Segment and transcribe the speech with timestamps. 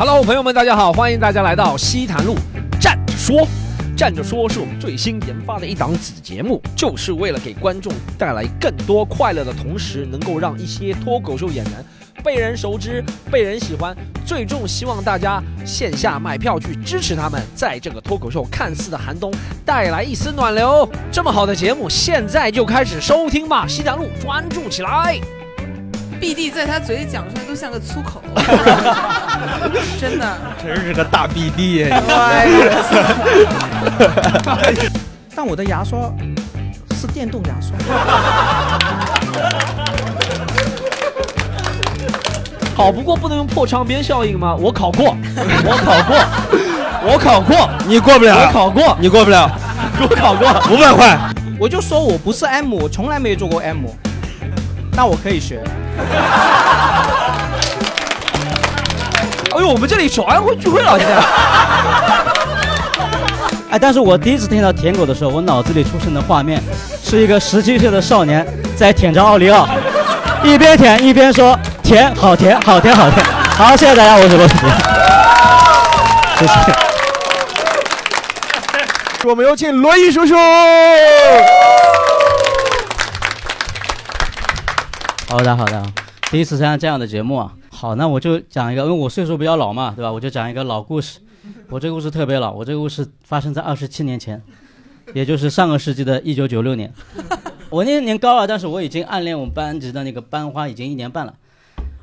[0.00, 2.34] Hello，朋友们，大家好，欢迎大家来到西坛路
[2.80, 3.46] 站着说。
[3.94, 11.84] 站着说是我们最新研发的一档子节目，就是为了给观众带来更多快乐的同时，能够让一些脱口秀演员
[12.24, 13.94] 被人熟知、被人喜欢。
[14.24, 19.30] 最终希望大家线下买票去支持他们，在这个脱口秀看似的寒冬
[19.66, 20.88] 带来一丝暖流。
[21.12, 23.66] 这么好的节目，现在就开始收听吧！
[23.68, 25.20] 西坛路专注起来。
[26.20, 28.20] B D 在他嘴里讲出来都像个粗口，
[29.98, 31.86] 真的，真是个大 B D。
[35.34, 36.12] 但我的牙刷
[37.00, 37.74] 是电动牙刷。
[42.76, 44.54] 考不过不能用破窗边效应吗？
[44.54, 46.18] 我考过，我考过，
[47.12, 48.36] 我考过，你过不了。
[48.36, 49.50] 我考过，你过不了。
[50.00, 51.18] 我考过，五百块。
[51.58, 53.86] 我就说我不是 M，我从来没做过 M，
[55.00, 55.58] 那我可以学。
[59.56, 61.14] 哎呦，我们这里小安徽聚会了，现在。
[63.72, 66.62] 哎，但是我第一次听到舔狗的时候，我脑子里出现的画面
[67.02, 69.66] 是一个十七岁的少年在舔着奥利奥，
[70.42, 73.24] 一边舔一边说甜，好甜，好甜，好甜。
[73.56, 74.66] 好，谢谢大家，我是罗子杰。
[76.44, 76.76] 谢谢。
[79.24, 80.34] 我们有请罗毅叔叔。
[85.30, 85.80] 好的，好的，
[86.32, 87.54] 第一次参加这样的节目啊。
[87.70, 90.10] 好，那我就讲一个，因为我岁数比较老嘛，对吧？
[90.10, 91.20] 我就讲一个老故事。
[91.68, 94.42] 我这个故事特别老，我这个故事发生在二十七年前，
[95.14, 96.92] 也就是上个世纪的一九九六年。
[97.70, 101.32] 我那年高二，但是我已经暗恋我们班级的那个班花已经一年半了。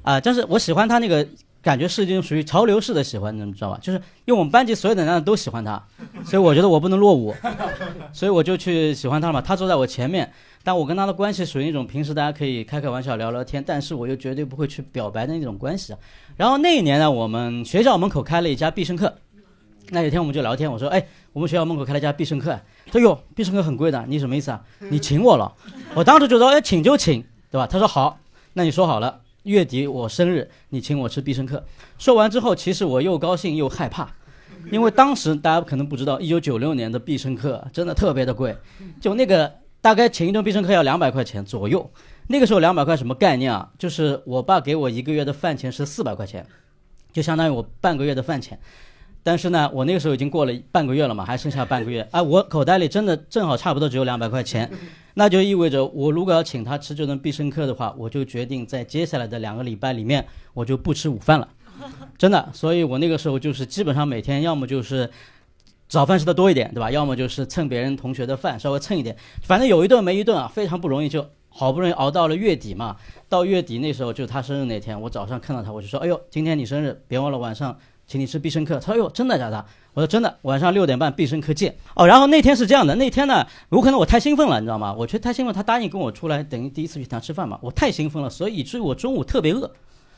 [0.03, 1.28] 啊，但是我喜欢她那个
[1.61, 3.80] 感觉是一种属于潮流式的喜欢，你知道吧？
[3.81, 5.83] 就是因为我们班级所有的男的都喜欢她，
[6.23, 7.36] 所以我觉得我不能落伍，
[8.18, 9.40] 所以我就去喜欢她嘛。
[9.40, 10.34] 她坐在我前面。
[10.64, 16.00] 但我跟他的关系属于那种平时大家可以开开玩笑聊聊天，但是我又绝对不会去表白的那种关系啊。
[16.36, 19.14] 然后那一年呢，我们学校门口开了一家必胜客，
[19.92, 22.60] 那有天我们就聊天，我说：“哎，我们学校门口开了一家必胜客。”
[22.92, 24.61] 他说：“哟，必胜客很贵的，你什么意思啊？
[24.89, 25.54] 你请我了？”
[25.95, 28.20] 我当时就说：“哎，请就请，对吧？”他说：“好，
[28.52, 31.64] 那你说好了，月底我生日，你请我吃必胜客。”
[31.98, 34.11] 说完之后，其实我又高兴又害怕，
[34.72, 38.56] 因为当时大家可能不知道，一九九六年的必胜客真的特别的贵，
[39.00, 39.52] 就那个。
[39.80, 41.90] 大概请一顿必胜客要两百块钱左右，
[42.28, 43.72] 那个时候两百块什么概念啊？
[43.78, 46.46] 就是我爸给我一个月的饭钱是四百块钱，
[47.14, 48.60] 就相当于我半个月的饭钱。
[49.23, 52.06] 但是呢，我那个时候已经过了半个月了嘛，还剩下半个月。
[52.12, 54.70] 哎，我口袋里真的正好差不多只有两百块钱，
[55.14, 61.48] 那就意味着我如果要请他吃这顿必胜客的话，我就决定在接下来的两个礼拜里面我就不吃午饭了，
[62.17, 62.49] 真的。
[62.54, 65.10] 所以我那个时候就是基本上每天要么就是。
[65.89, 66.92] 早饭吃的多一点，对吧？
[66.92, 72.98] 要么就是蹭别人同学的饭，稍微蹭一点，反正有一顿没一顿啊，非常不容易，就好不容易熬到了月底嘛。
[73.30, 77.73] 到月底那时候就他生日那天，我早上看到他，我就说：“哎呦，今天你生日，别忘了晚上
[78.05, 84.93] 请你吃必胜客。”他说：“哎呦，真的假的？”我说：“真的，晚上六点半必胜客见。”哦，然后那天是这样的，那天呢，有可能我太兴奋了，你知道吗？
[84.93, 89.71] 我觉得太兴奋，他答应跟我出来，等于第一次去他吃饭嘛，我太兴奋了，所以以至于我中午特别饿。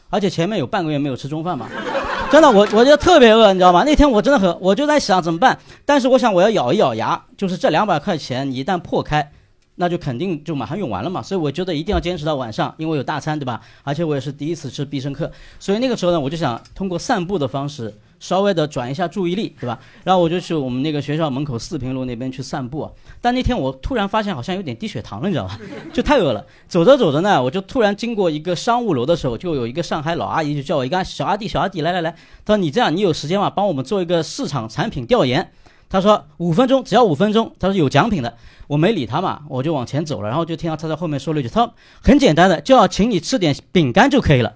[0.09, 1.67] 而且前面有半个月没有吃中饭嘛，
[2.31, 3.83] 真的，我我就特别饿，你知道吗？
[3.83, 5.57] 那天我真的很，我就在想怎么办。
[5.85, 9.31] 但是我想我要咬一咬牙，就是这两百块钱一旦破开，
[9.75, 11.21] 那就肯定就马上用完了嘛。
[11.21, 13.61] 所以我觉得一定要坚持到晚上，因为有大餐，对吧？
[13.83, 17.93] 而且我也是第一次吃必胜客，所以那个时候呢，我就想通过散步的方式。
[18.19, 19.79] 稍微的转一下注意力，对吧？
[20.03, 22.89] 然后我就去我们那个学校门口四平路那边去散步。
[23.21, 25.57] 但那天我突然发现好像有点低血糖了，你知道吧？
[25.93, 26.45] 就太饿了。
[26.67, 32.11] 走着走着呢，我就突然经过一个商务楼的时候，就有一个上海老阿姨就叫我一个小阿弟，小阿弟，来来来，
[32.45, 33.49] 他说你这样，你有时间吗？
[33.49, 35.51] 帮我们做一个市场产品调研。
[35.91, 37.51] 他说五分钟，只要五分钟。
[37.57, 38.35] 他说有奖品的。
[38.67, 40.27] 我没理他嘛，我就往前走了。
[40.27, 44.53] 然后就听到他在后面说了一句：“他说很简单的，就要请你吃点饼干就可以了。”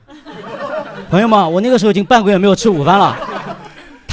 [1.09, 3.32] 朋友们，我那个时候已经半个月没有吃午饭了。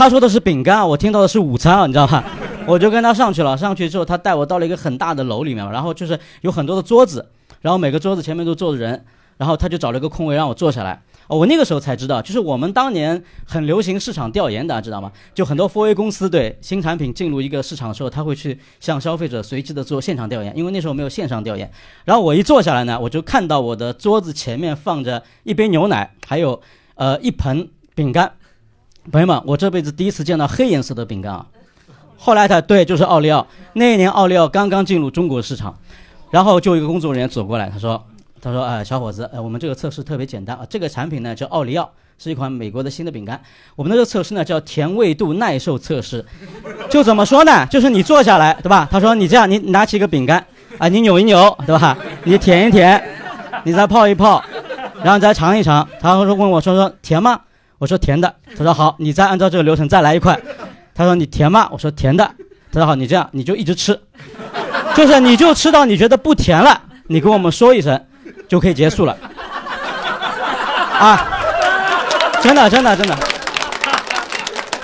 [0.00, 2.24] 他说的是饼干啊，我听到的是午餐啊，你知道吗？
[2.66, 7.28] 我就跟他上去了，上去之后他带我到了一个很大的楼里面，然后就是有很多的桌子，
[7.60, 9.04] 然后每个桌子前面都坐着人，
[9.36, 11.02] 然后他就找了一个空位让我坐下来。
[11.26, 15.12] 哦，我那个时候才知道，就是我们当年很流行市场调研的，知道吗？
[15.34, 21.70] 就很多 4A 公司对新产品进入一个市场的时候，他会去向消费者随机的做现场调研，因为那时候没有线上调研。
[22.06, 26.58] 然后我一坐下来呢，我就看到我的桌子前面放着一杯牛奶，还有
[26.94, 28.32] 呃一盆饼干。
[29.10, 31.44] 朋友们，我这辈子第一次见到黑颜色的饼干啊！
[32.16, 33.44] 后来他对，就是奥利奥。
[33.72, 35.76] 那一年奥利奥刚刚进入中国市场，
[36.30, 38.00] 然后就一个工作人员走过来，他说
[38.40, 43.40] ：“他说，哎，小伙子，呃，我们这个测试特别简单啊，这个产品呢叫奥利奥，是一款美国的新的饼干。
[43.74, 46.24] 我们的这个测试呢叫甜味度耐受测试，
[46.88, 47.66] 就怎么说呢？
[47.66, 48.86] 就是你坐下来，对吧？
[48.90, 50.44] 他说你这样，你拿起一个饼干
[50.78, 51.98] 啊，你扭一扭，对吧？
[52.22, 53.02] 你舔一舔，
[53.64, 54.40] 你再泡一泡，
[55.02, 55.88] 然后再尝一尝。
[55.98, 57.40] 他说问我说说甜吗？”
[57.80, 58.32] 我说甜的。
[58.58, 60.38] 他说好，你再按照这个流程再来一块。
[60.94, 61.66] 他说你甜吗？
[61.72, 62.30] 我说甜的。
[62.70, 63.98] 他说好，你这样你就一直吃，
[64.94, 67.98] 就是你就吃到你觉得不甜了，你跟我们说一声，
[68.46, 69.16] 就可以结束了。
[70.92, 71.26] 啊，
[72.42, 73.16] 真的真的真的。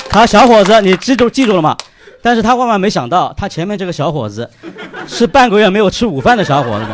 [0.09, 1.77] 他小伙子，你记住记住了吗？
[2.23, 4.51] 但是他万万没想到，他前面这个小伙子
[5.07, 6.87] 是半个月没有吃午饭的小伙子。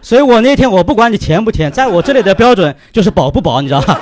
[0.00, 4.00] 所以我那天我不管你甜不甜，在我这里的标准就是饱不饱，你知道吧？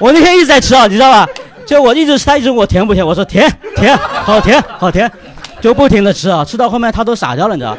[0.00, 1.28] 我那天一直在吃啊，你知道吧？
[1.66, 5.08] 就我一直他一直问我甜不甜，我说甜甜，好甜好甜，
[5.60, 7.76] 就不停的吃啊，吃到后面他都傻掉了，你知道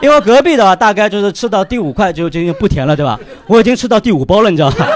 [0.00, 3.20] 因为隔壁的大概就是吃到第五块就就已经不甜了，对吧？
[3.46, 4.88] 我已经吃到第五包了，你知道吧？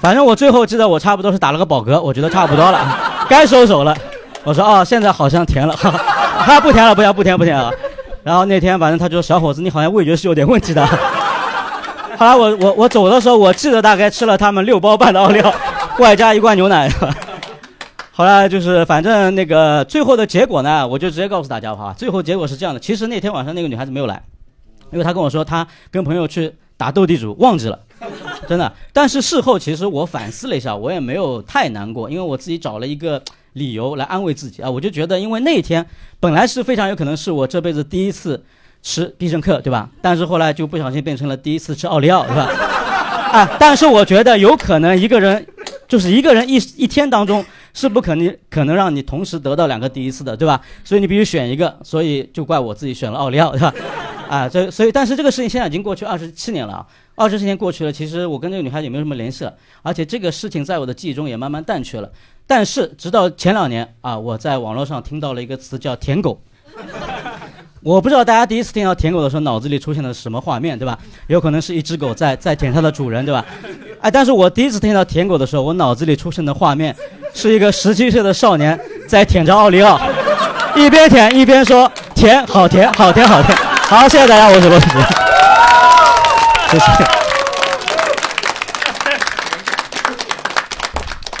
[0.00, 2.98] 反正我最后记得我差不多是打了个饱嗝，我觉得差不多了，
[3.28, 3.96] 该收手了。
[4.42, 7.70] 我说哦，现在好像甜了，哈哈，不甜了，不要不甜不甜啊。
[8.24, 10.88] 然后那天反正他就说小伙子，你好像味觉是有点问题的。
[12.18, 15.54] 后来我我我走的时候，我记得大概吃了他们六包半的奥利奥，
[16.00, 16.90] 外加一罐牛奶。
[18.10, 22.80] 后来就是反正那个最后的结果呢，我就直接告诉大家哈，最后结果是这样的。
[22.80, 24.20] 其实那天晚上那个女孩子没有来，
[24.90, 27.78] 因为她跟我说她跟朋友去打斗地主忘记了，
[28.48, 28.72] 真的。
[28.92, 33.22] 但是事后其实我反思了一下，我也没有太难过，因为我自己找了一个
[33.52, 35.86] 理由来安慰自己啊，我就觉得因为那天
[36.18, 38.42] 本来是非常有可能是我这辈子第一次。
[38.82, 39.88] 吃必胜客对吧？
[40.00, 42.48] 但是后来就不小心变成了第一次吃奥利奥，对吧？
[43.32, 45.46] 啊，但是我觉得有可能一个人，
[45.86, 47.44] 就是一个人一一天当中
[47.74, 50.60] 是不可能可能让你同时得到两个第一次的，对吧？
[50.82, 53.74] 所以你必须选一个，所以就怪我自己选了奥利奥，对吧？
[54.30, 56.86] 啊，所以所以但是这个事情现在已经过去二十七年了啊，
[57.16, 62.10] 二十七年过去了，其实我跟这个女孩也没有什么联系了，而且这个事情在我的记忆中也慢慢淡去了。
[62.46, 66.40] 但是直到前两年啊，我在网络上听到了一个词叫“舔狗”。
[67.82, 70.98] 我不知道大家第一次听到舔狗的时候，脑子里出现的是什么画面，对吧？
[71.28, 73.44] 有可能是一只狗在在舔它的主人，对吧？
[74.00, 76.94] 哎，但是我第一次听到舔狗的时候，我脑子里出现的画面
[77.34, 80.00] 是一个十七岁的少年在舔着奥利奥，
[80.74, 83.56] 一边舔一边说舔，好甜，好甜，好甜。
[83.56, 84.94] 好，谢谢大家，我是罗志杰，
[86.70, 87.17] 谢谢。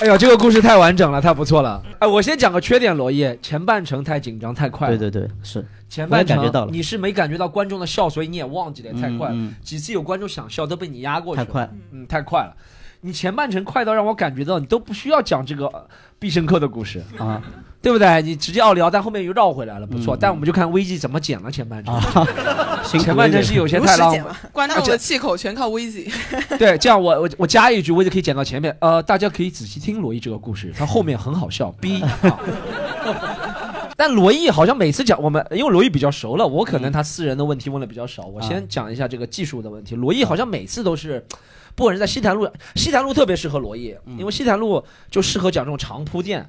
[0.08, 1.82] 呦，这个故事太完整了，太不错了。
[1.98, 4.96] 哎，我先讲个缺点，罗毅，前半程太紧张太快了。
[4.96, 9.34] 对对对，是前半程你是没感觉到观众的笑，所以你也忘记了，太快了。
[9.34, 11.44] 嗯嗯、几次有观众想笑，都被你压过去了。
[11.44, 12.54] 太快，嗯，太快了。
[13.00, 15.70] 你前半程快到让我感觉到你都不需要讲这个
[16.18, 17.40] 必胜客的故事啊，
[17.80, 18.20] 对不对？
[18.22, 20.16] 你直接奥利奥，但后面又绕回来了，不错。
[20.16, 21.94] 但我们就看危机怎么剪了前半程。
[22.98, 24.16] 前半程是有些太浪，
[24.52, 26.10] 观众的气口全靠危机。
[26.58, 28.76] 对，这样我我我加一句，危机可以剪到前面。
[28.80, 31.70] 呃，大家可以仔细听罗毅这个故事，他后面很好笑。
[31.72, 32.02] B。
[33.96, 38.24] 但罗毅好像每次讲我们，因为罗毅比较熟了，我可能他私人的问题问的比较少。
[38.24, 39.94] 我先讲一下这个技术的问题。
[39.94, 41.24] 罗毅好像每次都是。
[41.74, 44.82] 不管是在西坛路，西坛路特别适合罗毅，因为西坛路
[45.12, 46.44] 就适合讲这种长铺垫，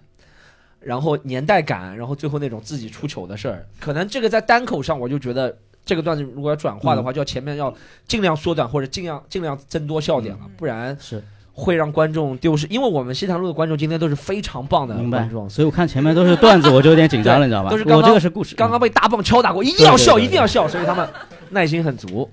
[0.80, 3.66] 然后年代感，然后最后那种自己出糗的事儿。
[3.80, 5.56] 可能这个在单口上，我就觉得
[5.86, 7.74] 这个段子如果要转化的话，就要前面要
[8.08, 11.24] 尽量缩短或者尽量尽量增多笑点了，不然是
[11.54, 12.66] 会让观众丢失。
[12.68, 17.70] 因为我们西坛路的观众今天都是非常棒的观众，所以我看前面都是段子，我就有点紧张了，你知道吧？
[17.70, 21.08] 都是我这个是故事，刚刚被大棒敲打过，一定要笑，一定要笑，所以他们
[21.50, 22.30] 耐心很足。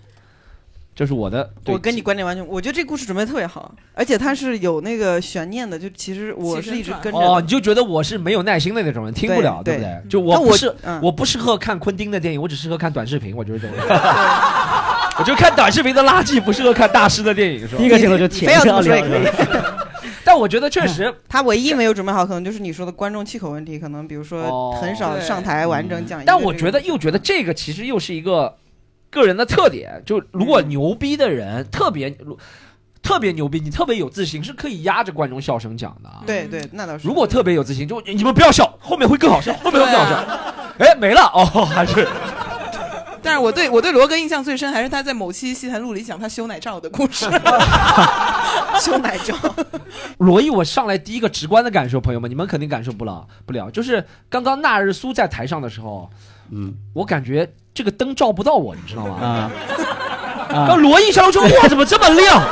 [0.96, 7.18] 这是我的，我跟你观点完全，我觉得这故事准备特别好，而且它是有那个悬念的，就其实我是一直跟着。
[7.18, 10.00] 哦，你就觉得我是没有耐心的那种人，听不了，对不对？
[10.08, 13.76] 就我不是，我不适合看昆汀的电影，我只适合看短视频，我就是这种。
[15.20, 17.76] 我就看短视频的垃圾，不适合看大师的电影，是吧？
[17.76, 19.28] 第一个镜头就舔掉也可以。
[20.24, 26.22] 但我觉得确实， 他唯一没有准备好，可能就是你说的观众气口问题，可能比如说很少上台完整讲。
[26.24, 28.56] 但我觉得又觉得这个其实又是一个。
[29.10, 32.16] 个人的特点，就如果牛逼的人特别
[33.02, 36.10] 特别牛逼，你特别有自信，是可以压着观众笑声讲的。
[36.26, 37.06] 对对，那倒是。
[37.06, 40.16] 如果特别有自信，就你们不要笑，后面会更好笑，后面会更好笑。
[40.78, 42.06] 哎，没了哦， 还是。
[43.22, 47.26] 但是我对我对罗哥印象最深，还是他在某期《西坛录》里讲他修奶罩的故事。
[48.80, 49.34] 修奶罩。
[50.18, 56.10] 罗毅，我上来第一个直观的感受，朋友们，你们肯定感受不了不了，就是刚刚那日苏在台上的时候，
[56.50, 57.52] 嗯，我感觉。
[57.76, 59.16] 这个灯照不到我，你知道吗？
[59.20, 59.50] 啊！
[60.66, 62.42] 刚罗毅上来说，哇， 怎么这么亮？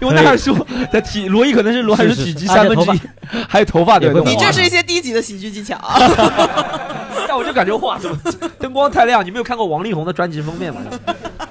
[0.00, 0.56] 因为那儿说
[0.90, 3.00] 他体，罗毅可能是罗还是体积三分之一，
[3.46, 5.76] 还有头发对你这是一些低级的喜剧技巧。
[7.28, 8.16] 但我就感觉哇，怎么
[8.58, 9.22] 灯光太亮？
[9.22, 10.80] 你没有看过王力宏的专辑封面吗？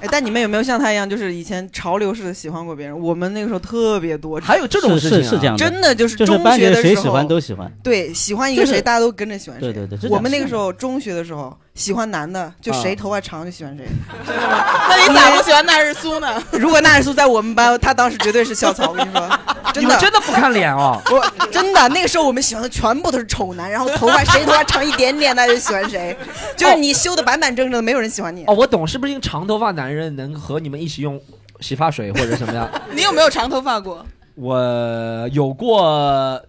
[0.08, 2.98] 哎但你们有没有像他一样，就是以前潮流式的喜欢过别人？
[2.98, 7.70] 我们那个时候特别多，还有这种事情、啊、是是是这样的，真的就是中学的时候，喜欢都喜欢。
[7.82, 9.72] 对，喜欢一个就是谁，大家都跟着喜欢谁。
[9.72, 13.86] 对对对，我们那个时候中学的时候，喜欢男的就谁啊头发长就喜欢谁。
[14.26, 16.42] 那你咋不喜欢纳日苏呢？
[16.52, 18.88] 如果纳日苏在我们班，他当时绝对是校草。
[18.88, 19.28] 我跟你说，
[19.74, 21.00] 真的你们真的不看脸哦？
[21.10, 26.16] 我真的那个时候我们喜欢的全部都是丑男，然后头发谁头发长一点点，那就喜欢谁。
[26.56, 28.44] 就是你修的板板正正的，没有人喜欢你。
[28.46, 31.20] 哦，我懂，是不是因为长头发男人能和你们一起用
[31.60, 32.68] 洗发水或者什么样？
[32.92, 34.04] 你有没有长头发过？
[34.34, 36.40] 我有过，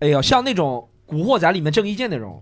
[0.00, 2.40] 哎呦，像那种《古惑仔》里面郑伊健那种，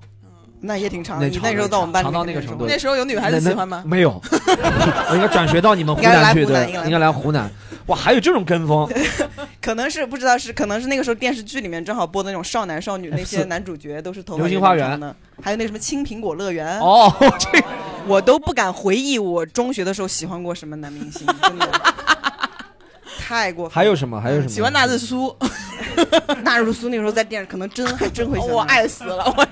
[0.60, 1.30] 那也挺长那的。
[1.30, 3.82] 你那时候到我们班里长到那个程度那时候有女孩子喜欢吗？
[3.86, 4.10] 没有，
[5.10, 7.50] 我应该转学到你们湖南去，湖南应该，来对应该来湖南。
[7.86, 8.86] 哇，还有这种跟风，
[9.62, 17.62] 可能是不知道是，可能是那个时候电视剧里面正好播的那种少男少女，那些 男主角都是头发流星花园还有那什么青苹果乐园，哦，这
[18.06, 21.66] 我都不敢回忆我中学的时候喜欢过什么男明星，真的
[23.18, 23.74] 太过分了。
[23.74, 24.20] 还有什么？
[24.20, 24.48] 还有什么？
[24.50, 25.34] 喜欢纳日苏，
[26.42, 29.24] 纳入苏那个时候在电视，可能真还真会我爱死了。
[29.36, 29.46] 我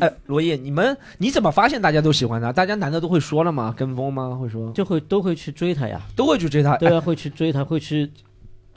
[0.00, 2.52] 哎，罗毅，你们你怎么发现大家都喜欢他？
[2.52, 3.74] 大家难道都会说了吗？
[3.76, 4.38] 跟风吗？
[4.40, 6.72] 会说就会都会去追他呀，都会去追他？
[6.72, 8.10] 哎对啊，会去追他，会去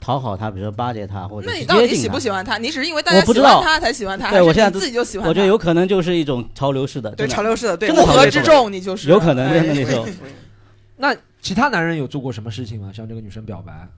[0.00, 2.58] 讨好他，比如说巴结他，或者是那你到底喜不喜欢他？
[2.58, 5.28] 你只是因为大家不知道喜欢他才喜欢他，还是对我现在自己就喜欢他？
[5.28, 10.04] 我觉得有可能就是一种潮流式的，对潮流式的，对乌合之众，你就是有可能哎真的
[10.96, 12.90] 那其他男人有做过什么事情吗？
[12.92, 13.88] 向这个女生表白？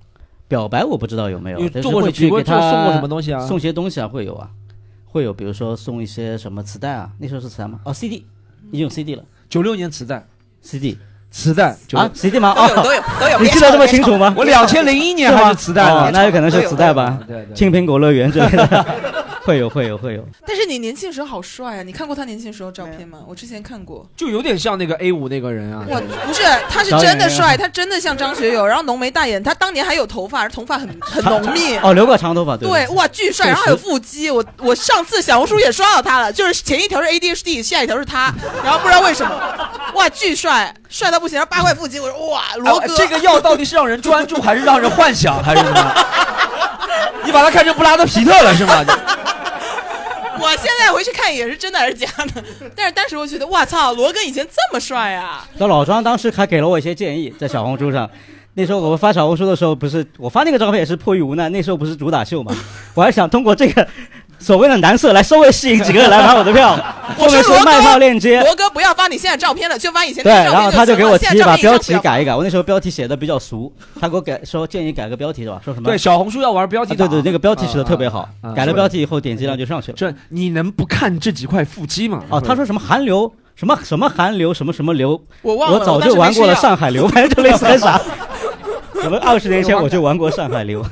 [0.46, 3.46] 表白我不知道有没有，做过给如说送过什么东西啊？
[3.46, 4.50] 送些东西啊，会有啊，
[5.12, 7.80] 会有，比如说送一些什么磁带啊，那时候是磁带吗？
[7.84, 8.24] 哦，CD，
[8.70, 10.24] 已经有 CD 了九六年磁带
[10.62, 10.96] ，，CD
[11.30, 12.54] 磁带啊，CD 吗？
[12.54, 13.38] 都有哦，都有都有。
[13.42, 14.32] 你记得这么清楚吗？
[14.36, 17.54] 我两千零一年还是磁带呢，哦那有可能是磁带吧，对对。
[17.54, 18.86] 青苹果乐园之类的，
[19.44, 20.24] 会有会有会有。
[20.46, 21.82] 但是你年轻时候好帅啊！
[21.82, 23.20] 你看过他年轻时候照片吗？
[23.26, 24.06] 我之前看过。
[24.16, 25.84] 就有点像那个 A 五那个人啊。
[25.88, 31.76] 我，不是，他是真的帅，他真的像张学友，然后浓眉大眼，他当年还有头发，头发很很 浓密。
[31.78, 34.30] 哦，留过长头发，对对，哇，巨帅，然后还有腹肌。
[34.30, 38.32] 我我上次小红书也刷到他了，就是前一条是 ADHD，下一条是他，
[38.62, 39.32] 然后不知道为什么，
[39.94, 45.94] 哇，巨帅，帅到不行，然后八块腹肌，我说哇，罗哥，哎这个药到底是让人专注，还是让人幻想，还是什么？
[47.24, 48.84] 你把他看成布拉德皮特了是吗？
[50.40, 52.42] 我现在回去看也是真的还是假的，
[52.74, 55.46] 但是当时我觉得，我操，罗哥以前这么帅啊！
[55.58, 58.08] 那老庄当时还给了我一些建议，在小红书上。
[58.54, 61.48] 那时候我们发小红书的时候，不是我发那个照片也是迫于无奈。
[61.50, 62.52] 那时候不是主打秀嘛，
[62.94, 63.86] 我还想通过这个
[64.40, 66.76] 所谓的男色来稍微吸引几个人来买我的票。
[67.18, 72.34] 我后面说卖票，链接，罗哥不要发你现在照片了，就发以前对，那照片对然后他就给我提把标题改一改。
[72.34, 75.60] 我那时候标题写的比较俗，他给我改说建议改个标题是吧？
[75.64, 75.88] 说什么？
[75.88, 76.94] 对，小红书要玩标题。
[76.94, 79.96] 啊对对，那个标题写的特别好啊啊啊，改了标题以后点击量就上去了。
[79.98, 82.22] 这你能不看这几块腹肌吗？
[82.30, 88.00] 哦，他说什么韩流，什么什么韩流，什么什么流，我忘了，我早就玩过了上海流，反正就类似个啥。
[89.02, 90.84] 我们二十年前我就玩过上海流，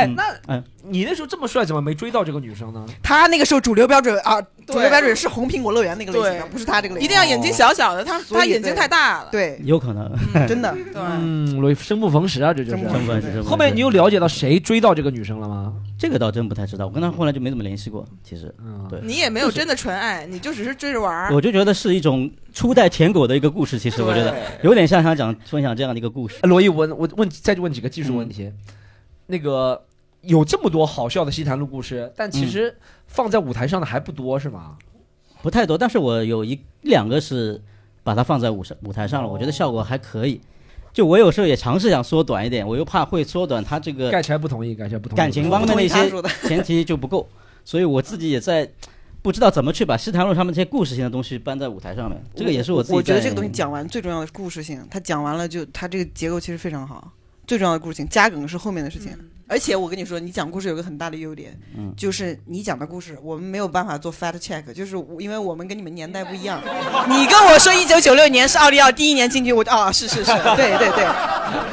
[0.00, 2.84] 哎，嗯那嗯你那时候这么帅，怎么没追到这个女生呢？
[3.02, 7.04] 他那个时候主流标准啊，主流标准是红苹果乐园那个类型的，对不是他这个类型。
[7.04, 9.28] 一定要眼睛小小的，他他眼睛太大了。
[9.30, 10.10] 对，有可能。
[10.48, 10.72] 真的。
[10.72, 12.92] 对，嗯，罗生不逢时啊，这就是生不。
[12.94, 15.72] 真不是真不是后面你又了解到谁追到这个女生了吗？
[15.98, 18.06] 这个倒真不太知道，我跟他后来就没怎么联系过。
[18.24, 21.34] 其实，嗯，对你也没有真的纯爱，你就只是追着玩儿。
[21.34, 23.78] 我就觉得是一种初代舔狗的一个故事。
[23.78, 26.36] 其实我觉得有点像想讲分享这样的一个故事。
[26.40, 28.50] 哎罗毅，我我问再问几个技术问题。
[29.26, 29.80] 那个
[30.22, 34.76] 有这么多好笑的西坛路故事，但其实放在舞台上的还不多，是吗？
[35.42, 37.60] 不太多，但是我有一两个是
[38.02, 40.40] 把它放在舞上舞台上了，我觉得效果还可以。
[40.92, 45.18] 就我有时候也尝试想缩短一点，我又怕会缩短它这个盖柴不同意，盖柴不同意。
[45.18, 46.10] 感情方面的一些
[46.42, 47.28] 前提就不够，
[47.64, 48.68] 所以我自己也在
[49.22, 52.22] 不知道怎么去把西坛路上面这些故事性的东西搬在舞台上面。
[52.34, 57.12] 这个也是我自己觉得这个东西讲完最重要的是故事性，它讲完了就它这个结构其实非常好。
[57.50, 59.10] 最重要的故事情，加梗是后面的事情。
[59.48, 66.62] 而且我跟你说，你讲故事有个很大的优点，嗯就是你讲的故事我们没有办法做 fact check，就是因为我们跟你们年代不一样。
[67.10, 71.04] 你跟我说一九九六年是奥利奥第一年进去，我就啊是是是，对对对，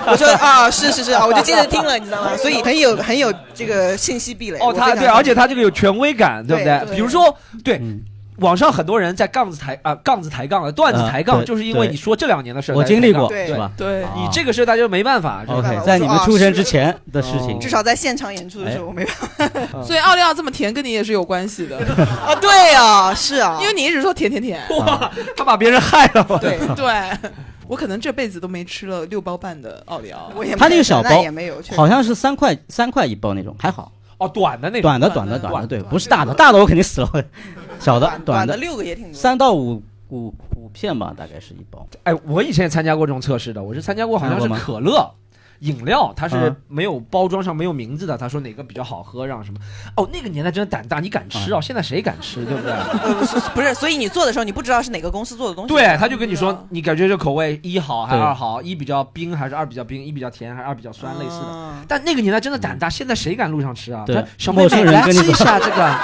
[0.08, 2.36] 我说啊是是是啊，我就接着听了，你知道吗？
[2.38, 4.58] 所以很有很有这个信息壁垒。
[4.58, 8.02] 哦，他对，而且他这个有权威感，对不对对比如说，对嗯
[8.38, 13.72] 网上很多人在杠子抬啊杠子抬杠的段子抬杠，就是因为你说这两年的事儿，我经历过，对是吧？
[13.76, 15.44] 对，啊你这个事儿大家就没办法。
[15.48, 21.78] OK，在你们出生之前的事情哦，至少在现场演出的时候，我没办法所以奥利奥这么甜，跟你也是有关系的，
[22.26, 22.36] 啊。
[22.36, 24.62] 对啊，是啊，因为你一直说甜甜甜。
[24.78, 26.24] 哇，他把别人害了。
[26.40, 27.32] 对对，
[27.68, 30.32] 我可能这辈子都没吃了六包半的奥利奥。
[30.36, 34.84] 我也他那个小包也没有，好像是三块三块一包那种，还好，哦，短的那种。
[34.84, 37.24] 短的短的短的，对，不是大的，大的我肯定死了。
[37.80, 39.14] 小的短的的六个也挺多。
[39.14, 41.86] 三到五五五五片吧，大概是一包。
[42.04, 45.14] 哎，我以前也参加过这种测试的，我是参加过好像是可乐。
[45.60, 49.60] 饮料它是嗯没有包装上没有名字的，他说哪个比较好喝，让什么？
[49.96, 51.60] 哦，那个年代真的胆大，你敢吃啊？
[51.62, 52.74] 现在谁敢吃，对不对？
[53.56, 55.74] 不是，所以你做的时候你不知道是哪个公司做的东西。
[55.74, 61.74] 对，他就跟你说，你感觉这口味一好还是二好，一比较冰还是二比较冰，一比较甜还是二比较酸，类似的。
[61.88, 64.04] 但那个年代真的胆大，现在谁敢路上吃啊？
[64.06, 65.96] 对小妹妹来吃一下这个，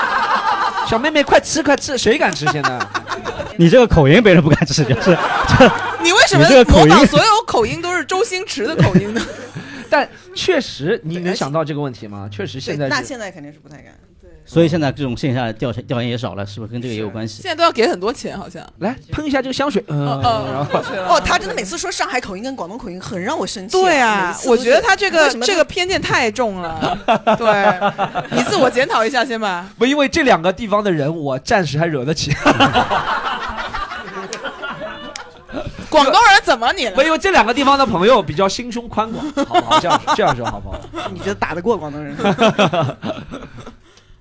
[0.87, 2.45] 小妹妹快吃快吃，谁敢吃？
[2.47, 2.79] 现在
[3.57, 5.17] 你这个口音别人不敢吃，就是
[6.03, 9.21] 你为什么你这个口音模仿所有口音都是周星驰的口音呢？
[9.89, 12.27] 但确实你能想到这个问题吗？
[12.31, 13.93] 确实现在那现在肯定是不太敢。
[14.45, 17.41] 所以现在这种线下调查调研也少了，是不是跟这个也有关系？
[17.41, 18.61] 现在都要给很多钱，好像。
[18.79, 23.81] 来喷一下这个香水，嗯，哦 然后哦，他真的每次说上海口音跟广东口音很让我生气。
[23.81, 26.97] 对啊我觉得他这为什么个这个偏见太重了。
[27.39, 29.69] 对，你自我检讨一下先吧。
[29.77, 32.35] 不因为这两个地方的人，我暂时还惹得起。
[35.93, 37.01] 广东人怎么你了不？
[37.03, 39.79] 因为这两个地方的朋友比较心胸宽广，好不好？
[39.79, 40.79] 这样这样说好不好？
[41.13, 42.15] 你觉得打得过广东人？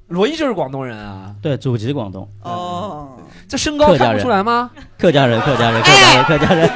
[0.09, 3.17] 罗伊就是广东人啊，对，祖籍广东，哦，
[3.49, 4.71] 这身高看不客家人出来吗？
[4.99, 6.71] 客家人，客家人，客家人，客家人。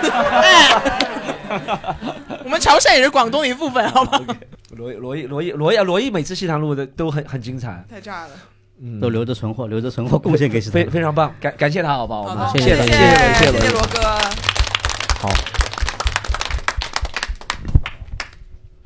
[2.45, 4.21] 我们潮汕也是广东的一部分，好吗？
[4.71, 8.31] 罗伊罗毅罗毅罗毅罗毅每次西坛路的都很很精彩，太炸了。
[8.81, 10.61] 嗯都留着存货，留着存货贡献给。
[10.61, 12.53] 非非常棒，感感谢他，好不好？
[12.53, 13.61] 谢谢谢谢谢。
[13.61, 14.46] 谢罗哥。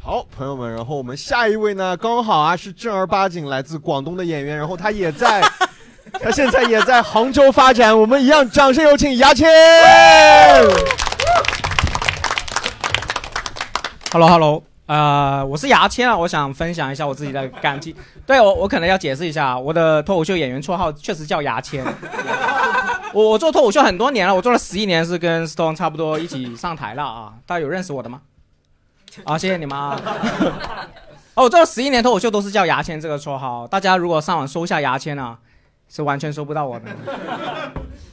[0.03, 5.41] 好，朋友们，然后我们下一位呢，刚好啊是正儿八经来自广东的演员，然后他也在，
[6.21, 9.49] 他现在也在杭州发展，我们一样掌声有请牙签。
[14.11, 17.95] Hello Hello，呃，我是牙签啊，我想分享一下我自己的感情。
[18.27, 21.85] 对我，我可能要解释一下，我的脱口秀演员绰号确实叫牙签。
[23.13, 27.35] 我我做脱口秀很多年了，我做了十一年，是跟 Stone 差不多一起上台了啊。
[27.45, 28.23] 大家有认识我的吗？
[29.25, 30.01] 啊，谢谢你们啊。
[31.35, 35.39] 哦，我做了十一年脱口秀都是叫牙签这个绰号，大家如果上网搜一下牙签啊，
[35.89, 36.87] 是完全搜不到我的。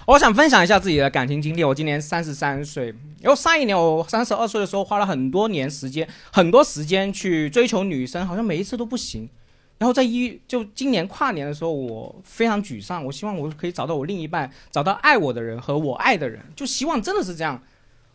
[0.06, 1.63] 我想分享一下自己的感情经历。
[1.63, 9.29] 我今年三十三岁，然后上一年我三十二岁的时候，花了很多年时间，很多时间去追求女生，好像每一次都不行。
[9.77, 13.05] 然后在一就今年跨年的时候，我非常沮丧。
[13.05, 17.61] 我希望我可以找到我另一半，找到爱我的人和我爱的人，就希望真的是这样。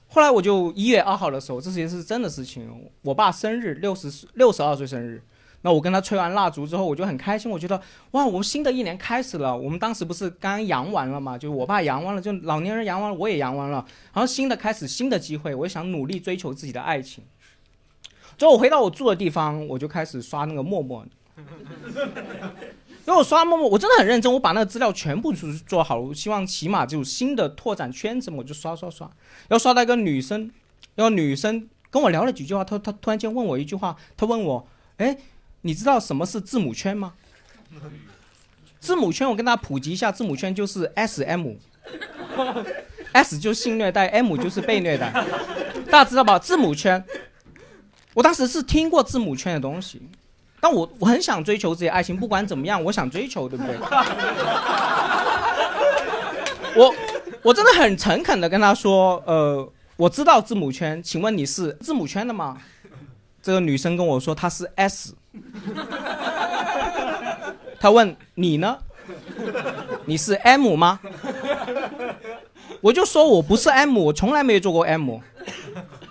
[0.09, 2.69] 后来我就一月二号的时候，这些是真的事情。
[3.03, 5.23] 我爸生日，六十六十二岁生日。
[5.65, 9.57] 那我跟他吹完蜡烛之后，我就很开心，我觉得哇，我们新的一年开始了。
[9.57, 17.23] 我们当时不是刚阳完了嘛，就我爸阳完了，就老年人阳完了，我也阳完了，然后新的开始，新的机会，我就想努力追求自己的爱情。
[18.37, 21.07] 之后我回到我住的地方，我就开始刷那个陌陌。
[23.05, 29.11] 因为我刷陌陌，我真的很认真，我把那个资料全部做做好了，我希望起码就有新的拓展圈子嘛，我就刷刷刷。
[29.49, 30.49] 然后刷到一个女生，
[30.95, 34.69] 然后女生跟我聊了几句话，她她突然间问我一句话，她问我，
[34.99, 35.19] 哎，
[35.63, 37.15] 你知道什么是字母圈吗？
[38.79, 41.59] 字母圈，我跟大家普及一下，字母圈就是 S M，S
[43.39, 45.11] 就是性虐待，M 就是被虐待，
[45.91, 46.39] 大家知道吧？
[46.39, 47.05] 字母圈，
[48.15, 50.01] 我当时是听过字母圈的东西，
[50.63, 53.75] 但我我很想追求自己爱情，不管怎么样，我想追求，对不对？
[56.77, 56.95] 我
[57.43, 62.57] 我真的很诚恳的跟他说，呃，我知道字母圈，请问你是字母圈的吗？
[63.43, 65.17] 这个女生跟我说她是 S，
[67.81, 68.79] 她问你呢？
[70.05, 71.01] 你是 M 吗？
[72.81, 75.19] 我就说我不是 M，我从来没有做过 M，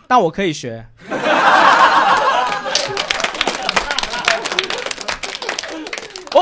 [0.10, 0.86] 但我可以学。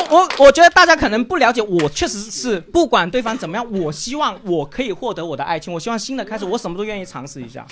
[0.10, 7.66] 我我觉得大家可能不了解，我确实是不管对方怎么样，我希望我可以获得我的爱情，我希望新的开始，我什么都愿意尝试一下。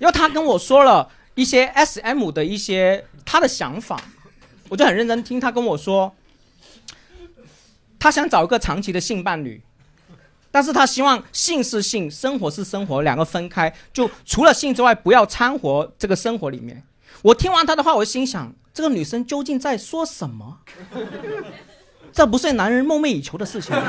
[0.00, 3.98] 因为他跟我说了一些 S M 的一些他的想法，
[4.68, 6.14] 我就很认真听他跟我说，
[7.98, 9.62] 他想找一个长期的性伴侣，
[10.50, 16.82] 但是他希望性是性，生活是生活，两个分开，就除了性之外，不要掺和这个生活里面。
[17.24, 20.58] 我听完他的话，我心想，这个女生究竟在说什么？
[22.12, 23.74] 这不是男人梦寐以求的事情。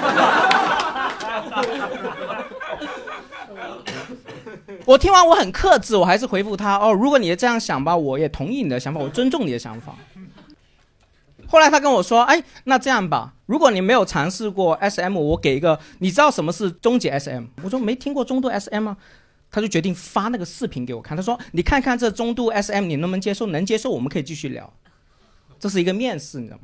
[4.85, 9.93] 我听完我很克制，我还是回复他哦，如果你这样想吧，我也同意你的想法，我尊重你的想法。
[11.47, 17.47] 后来他跟我说，哎，那这样吧，如果你没有尝试过 SM，我给一个，你知道什么是终极 SM？
[17.63, 18.95] 我说没听过中度 SM 吗？
[19.55, 23.45] 他就决定发那个视频给我看，他说你看看这中度 SM 你能不能接受？
[23.45, 24.69] 能接受我们可以继续聊。
[25.57, 26.63] 这是一个面试，你知道吗？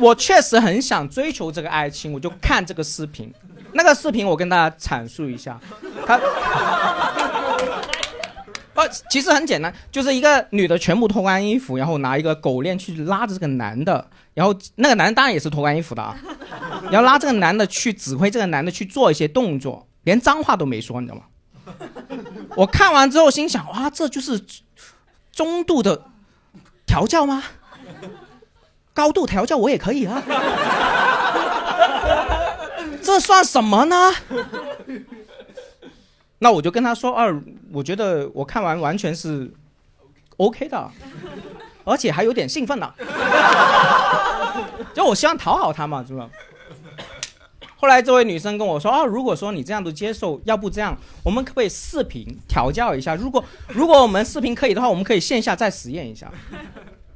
[0.00, 3.32] 我确实很想追求这个爱情，我就看这个视频。
[3.74, 5.60] 那个视频我跟大家阐述一下，
[6.04, 6.16] 他，
[8.74, 16.16] 呃，其实很简单，就是一个女的全部脱光衣服，然后拿一个狗链去拉着这个男的，然后那个男的当然也是脱光衣服的啊，
[16.90, 21.24] 然后拉这个男的去指挥这个男的去做一些动作，连脏话都没说，你知道吗？
[22.56, 24.42] 我看完之后心想，哇，这就是
[25.32, 26.06] 中度的
[26.86, 27.42] 调教吗？
[28.94, 30.22] 高度调教我也可以啊，
[33.02, 34.12] 这算什么呢？
[36.40, 37.40] 那我就跟他说，二、
[37.72, 39.50] 我觉得我看完完全是
[40.36, 40.90] OK 的，
[41.84, 42.92] 而且还有点兴奋呢。
[44.94, 46.28] 就我希望讨好他嘛，是吧？
[47.76, 53.14] 后来这位女生跟我说，啊，如果说你这样都接受，要不这样，我们可不可以视频调教一下？
[53.14, 56.30] 如果如果我们视频可以的话，我们可以线下再实验一下。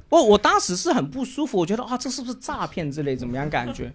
[0.09, 3.91] 我我当时是很不舒服，我觉得啊，这是不是诈骗之类，怎么样感觉？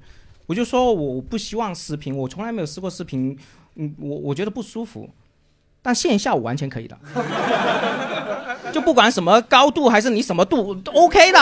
[0.46, 3.36] 我就说我不希望视频，我从来没有试过视频，
[3.76, 5.08] 嗯，我我觉得不舒服，
[5.80, 6.98] 但线下我完全可以的，
[8.72, 11.38] 就不管什么高度还是你什么度都 OK 的，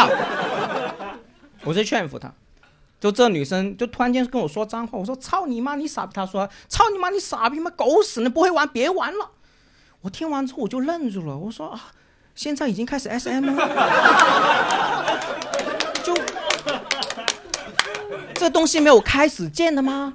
[1.64, 2.32] 我就劝服他。
[3.00, 9.30] 就这女生就突然间跟我说脏话，我说操你妈你傻逼，她说操你妈你傻逼妈狗屎，你不会玩别玩了。
[10.02, 11.92] 我听完之后我就愣住了，我说啊，
[12.34, 15.16] 现在已经开始 SM 了，
[16.02, 16.14] 就
[18.34, 20.12] 这东西没有开始见的吗？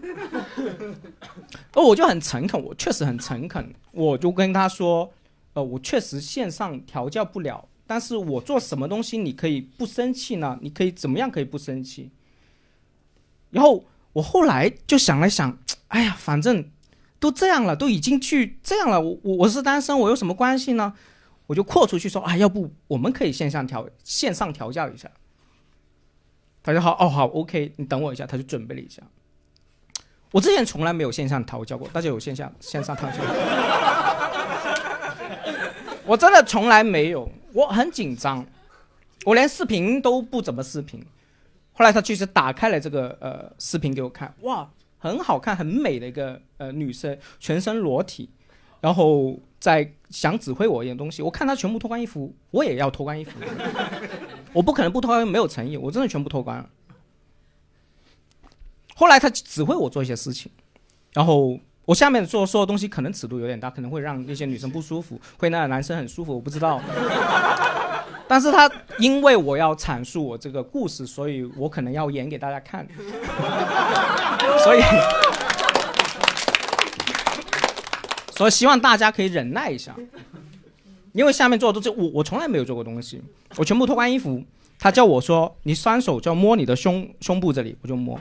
[1.74, 5.12] 哦，我就很诚恳，我确实很诚恳，我就跟他说，
[5.56, 10.60] 呃，我确实线上调教不了，但是我做什么东西你可以不生气呢？
[10.62, 12.12] 你可以怎么样可以不生气？
[13.52, 16.70] 然后我后来就想了想，哎呀，反正
[17.20, 20.94] 都这样了，都已经去这样了，我我我是单身，我有什么关系呢？
[21.48, 25.10] 我就扩出去说，啊，要不我们可以线上调线上调教一下。
[26.62, 29.02] 他说好，哦好，OK，你等我一下，他就准备了一下。
[30.32, 33.18] 我之前从来没有线上调教过，大家有线下线上调教？
[36.06, 38.46] 我真的从来没有，我很紧张，
[39.26, 41.04] 我连视频都不怎么视频。
[41.74, 48.30] 后来他确实打开了这个呃视频给我看，哇，很好看，很美的一个呃女生，全身裸体，
[48.80, 51.22] 然后在想指挥我一点东西。
[51.22, 53.32] 我看她全部脱光衣服，我也要脱光衣服。
[54.54, 56.70] 我不可能不脱，没有诚意，我真的全部脱光了。
[58.96, 60.50] 后来他指挥我做一些事情，
[61.12, 66.82] 然后我下面做所有东西可能尺度有点大，可能会让那些女生不舒服，会让男生很舒服，我不知道。
[68.28, 68.68] 但是他
[68.98, 72.88] 因为我要阐述我这个故事，所以我可能要演给大家看，
[74.64, 74.82] 所以，
[78.36, 79.96] 所以希望大家可以忍耐一下，
[81.12, 83.22] 因为下面做的都是我我从来没有做过东西，
[83.58, 84.44] 我全部脱光衣服，
[84.80, 88.20] 他叫我说你双手就要摸你的胸胸部这里，我就摸，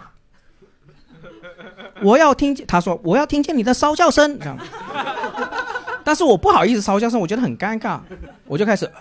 [2.05, 4.59] 我要听见他说我要听见你的骚叫声这样。
[6.05, 7.99] 但是我不好意思骚叫声，我觉得很尴尬，
[8.47, 8.85] 我就开始，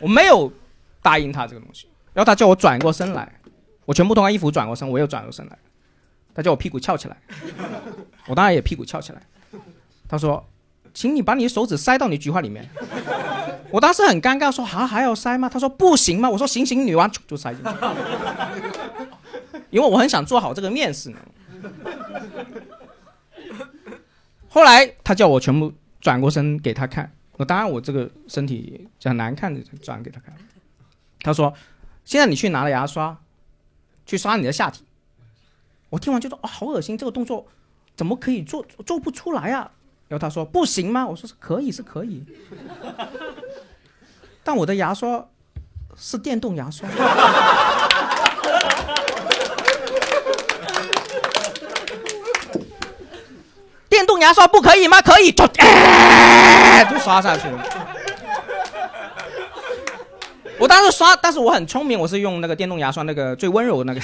[0.00, 0.52] 我没有
[1.00, 3.32] 答应他这个东西，然后他叫我转过身来，
[3.84, 5.56] 我全部脱完衣服转过身，我又转过身来，
[6.34, 7.16] 他叫我屁股翘起来，
[8.26, 9.22] 我当然也屁股翘起来，
[10.08, 10.44] 他说，
[10.96, 12.66] 请你把你的手指塞到你菊花里面，
[13.70, 15.46] 我当时很尴尬，说啊还要塞吗？
[15.46, 16.30] 他说不行吗？
[16.30, 17.70] 我说行行女王就塞进去。
[19.68, 21.18] 因为我很想做好这个面试呢。
[24.48, 30.34] 后来他叫我全部转过身给他看，我当然我这个身体很难看的转给他看。
[31.20, 31.52] 他说
[32.06, 33.14] ：“现在你去拿了牙刷，
[34.06, 34.82] 去刷你的下体。”
[35.90, 37.46] 我听完就说啊，好恶心，这个动作
[37.94, 39.72] 怎么可以做做不出来啊？
[40.08, 42.24] 然后他说：“不行吗？”我说：“是可以，是可以。
[44.44, 45.24] ”但我的牙刷
[45.96, 46.88] 是电动牙刷。
[53.88, 55.00] 电动牙刷不可以吗？
[55.00, 57.64] 可以，就就刷下去了。
[60.58, 64.00] 我当时刷，但是我很聪明，我是用那个电动牙刷，那个最温柔的那个。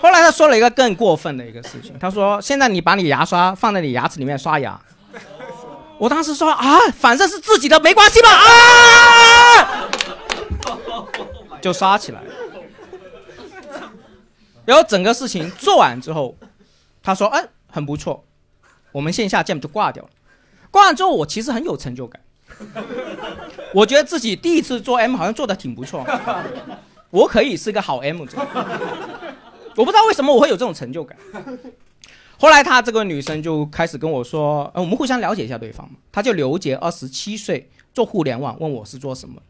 [0.00, 4.78] 后来他说了一个更过分的一个事情，他说：“现在你把你牙刷放在你牙齿里面刷牙。”
[5.96, 8.28] 我当时说：“啊，反正是自己的，没关系吧？”
[9.56, 9.88] 啊，
[11.62, 12.20] 就刷起来。
[14.66, 16.36] 然后整个事情做完之后，
[17.02, 18.22] 他说：“哎，很不错，
[18.92, 20.10] 我们线下见就挂掉了。”
[20.70, 22.20] 挂完之后，我其实很有成就感，
[23.72, 26.06] 我觉得自己第一次做 M 好像做的挺不错，
[27.08, 28.36] 我可以是个好 M 者。
[29.76, 31.16] 我不知道为什么我会有这种成就感。
[32.38, 35.96] 后来他这个女生就开始跟我说，呃，我们互相了解一下对方嘛。
[36.12, 39.40] 她叫刘杰，二十七岁，做互联网，问我是做什么。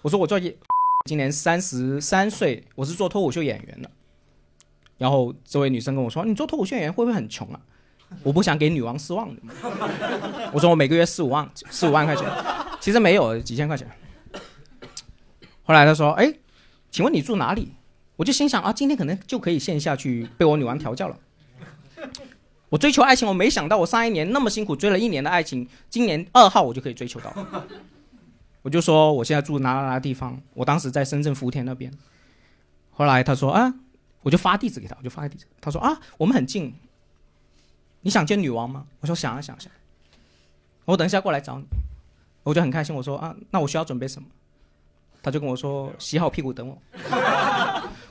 [0.00, 0.40] 我说我做，
[1.04, 3.90] 今年三十三岁，我是做脱口秀演员的。
[4.96, 7.60] 然后这位女生跟我说，你做脱口秀演员会不会很穷啊？
[8.22, 9.28] 我不想给女王失望。
[10.52, 12.26] 我说我每个月四五万，四五万块钱，
[12.80, 13.90] 其实没有几千块钱。
[15.64, 16.32] 后来他说，哎，
[16.90, 17.72] 请问你住哪里？
[18.16, 21.18] 我就心想啊，今天可能就可以线下去被我女王调教了。
[22.68, 27.34] 我追求爱情，我没想到我上一年那么辛苦追了一年的爱情，今年二号我就可以追求到。
[28.62, 31.92] 我就说我现在住哪哪哪地方，我当时在深圳福田那边。
[32.90, 33.74] 后来他说啊，
[34.22, 35.46] 我就发地址给他，我就发个地址。
[35.60, 36.72] 他说啊，我们很近，
[38.02, 38.86] 你想见女王吗？
[39.00, 39.72] 我说想啊想想。
[40.84, 41.64] 我等一下过来找你，
[42.42, 42.94] 我就很开心。
[42.94, 44.28] 我说啊，那我需要准备什么？
[45.22, 46.76] 他就跟我说洗好屁股等我。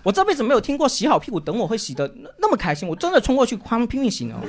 [0.03, 4.41] 我这辈子没有听过洗好屁股等我会洗的那么开心，我真的冲过去，哐拼命洗呢。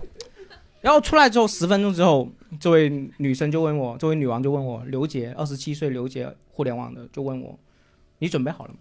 [0.80, 2.88] 然后出来之后十分钟之后，这位
[3.18, 7.58] 女生就问我，这位女王就问我，刘杰，二十七岁，刘杰，互联网的，就问我，
[8.18, 8.78] 你准备好了吗？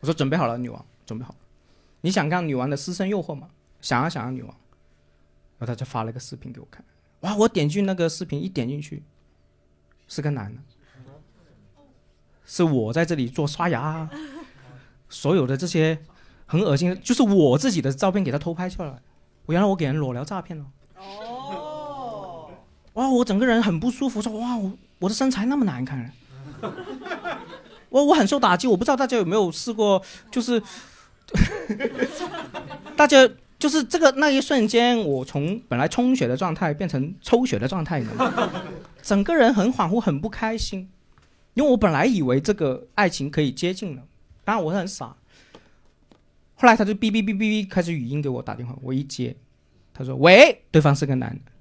[0.00, 1.38] 我说准备好了，女王，准备好了。
[2.00, 3.50] 你想看女王的私生诱惑吗？
[3.82, 4.50] 想啊想啊，女王。
[5.58, 6.84] 然后他就发了个视频给我看，
[7.20, 7.36] 哇！
[7.36, 9.02] 我点进那个视频，一点进去，
[10.08, 10.60] 是个男的，
[12.44, 14.10] 是我在这里做刷牙。
[15.14, 15.96] 所有的这些
[16.44, 18.98] 很恶心，就是我自己的照片给他偷拍出来。
[19.46, 20.64] 我原来我给人裸聊诈骗了。
[20.98, 22.50] 哦。
[22.94, 26.10] 哇，我整个人很不舒服，说哇，我我的身材那么难看。
[27.90, 30.60] 我我很受打击，我不知道大家有没有试过，就是
[32.96, 38.02] 大家就是这个那一瞬间，我从本来充血的状态变成抽血的状态，
[39.00, 40.88] 整个人很恍惚，很不开心，
[41.54, 44.02] 因为我本来以为这个爱情可以接近了。
[44.44, 45.16] 当然我是很傻，
[46.54, 49.34] 后来他就哔哔哔哔哔开始语音给我打电话，我一接，
[49.92, 51.52] 他说喂，对方是个男的，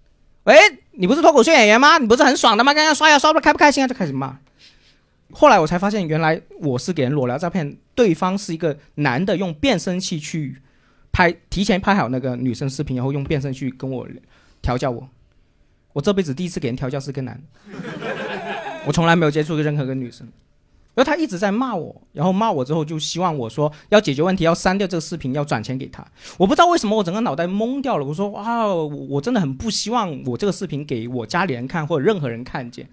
[0.44, 0.56] 喂，
[0.92, 1.98] 你不是脱口秀演员吗？
[1.98, 2.74] 你不是很爽的吗？
[2.74, 3.88] 刚刚刷牙刷的开不开心啊？
[3.88, 4.38] 就开始骂。
[5.32, 10.62] 后来我才发现，原来我是给人裸聊照片，对方是一个男的，用变声器去
[11.12, 14.08] 拍，提前拍好那个女生视频，然后用变声器跟我
[14.62, 15.10] 调教我。
[15.94, 17.72] 我这辈子第一次给人调教是个男的，
[18.86, 20.28] 我从来没有接触过任何个女生。
[20.96, 26.06] 然后他一直在骂我，然后骂我之后就希望我说要解决问题，要删掉这个视频，要转钱给他。
[26.38, 28.06] 我不知道为什么我整个脑袋懵掉了。
[28.06, 32.88] 我说哇，我真的很不希望我这个视频给我家里人看或者任何人看见。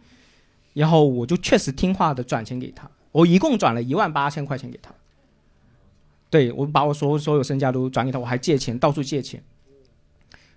[0.72, 4.90] 然后我就确实听话的转钱给他，我一共转了一万八千块钱给他。
[6.30, 9.42] 对我把我所所有身家都转给他，我还借钱到处借钱。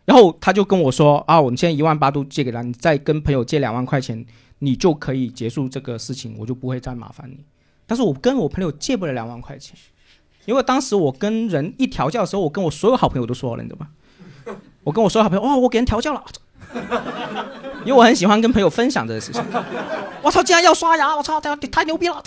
[0.06, 4.26] 然后他就跟我说啊，我们现在一万八都借给他，你再跟朋友借两万块钱。
[4.64, 7.44] 你就可以结束这个事情，我就不会再麻烦你。
[7.86, 9.76] 但是我跟我朋友借不了两万块钱，
[10.46, 13.90] 因为当时我跟人一调教的时候，我跟我所有好朋友都说了，你知道吗？
[14.84, 16.24] 我跟我所有好朋友，哦，我给人调教了，
[17.86, 19.44] 因为我很喜欢跟朋友分享这个事情。
[20.22, 21.16] 我操，竟然要刷牙！
[21.16, 22.24] 我操，太太牛逼了！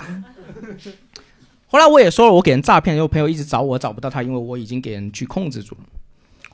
[1.68, 5.81] 后来我也说了，我给人诈骗，因为朋友一直找我找不到他，因为我已经给人去控制住了。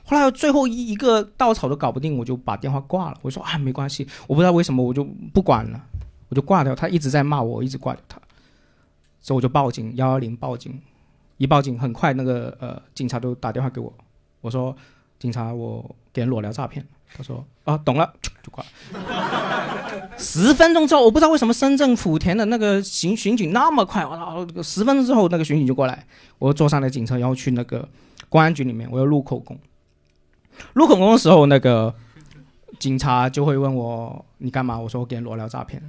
[0.05, 3.17] 后来最后一一个稻草都搞不定，我就把电话挂了。
[3.21, 5.81] 我说啊，没关系，我不知道为什么我就不管了，
[6.29, 6.75] 我就挂掉。
[6.75, 8.19] 他一直在骂我，一直挂掉他，
[9.21, 10.79] 所以我就报警，幺幺零报警。
[11.37, 13.91] 一报警，很快那个呃警察都打电话给我。
[14.41, 14.75] 我说
[15.19, 16.85] 警察，我给人裸聊诈骗。
[17.15, 18.11] 他说啊，懂了，
[18.41, 18.69] 就挂了。
[20.17, 24.63] 十分钟之后，我不知道为什么深圳福田的那个刑巡警那么快，我操！
[24.63, 26.05] 十分钟之后那个巡警就过来，
[26.39, 27.87] 我坐上了警车，然后去那个
[28.29, 29.57] 公安局里面，我要录口供。
[30.73, 31.93] 录口供的时候，那个
[32.79, 35.81] 警察就会问我：“你干嘛？”我说：“我给人裸聊诈骗。”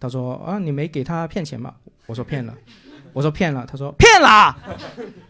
[0.00, 1.74] 他说：“啊，你没给他骗钱吧？”
[2.06, 2.54] 我说：“骗了。”
[3.12, 4.56] 我说：“骗了。”他说：“骗了，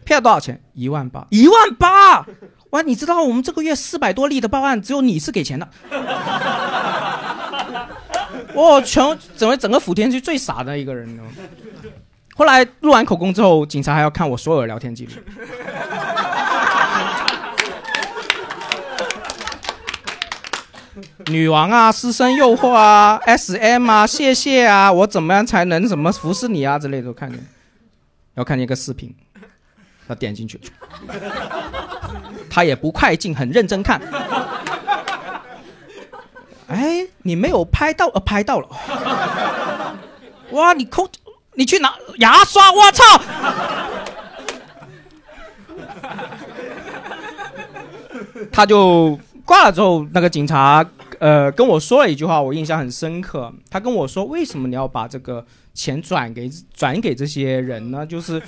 [0.04, 0.60] 骗了多少钱？
[0.74, 2.26] 一万八，一万八！
[2.70, 5.68] 哇，你知道我们这个月四百多例的报案，只有你是给钱的。
[8.54, 11.18] 我全整个整个福田区最傻的一个人。
[12.34, 15.12] 后来录完口供之后，警察还要看我所有的聊天记录。
[21.26, 27.38] 女王啊，私生诱惑啊， S M 啊，谢谢啊，我怎么样才能怎么服侍你啊之类的都看见，
[28.34, 29.14] 要看见一个视频，
[30.08, 30.60] 他点进去，
[32.50, 34.00] 他也不快进，很认真看。
[36.68, 38.68] 哎，你没有拍到，呃，拍到了。
[40.52, 41.08] 哇，你抠，
[41.54, 43.04] 你去拿牙刷，我操！
[48.50, 49.18] 他就。
[49.44, 50.86] 挂了之后，那个警察
[51.22, 53.54] 呃跟我说了一句话，我印象很深刻。
[53.70, 58.04] 他跟我说：“为什么你要把这个钱转给转给这些人呢？
[58.10, 58.42] 就是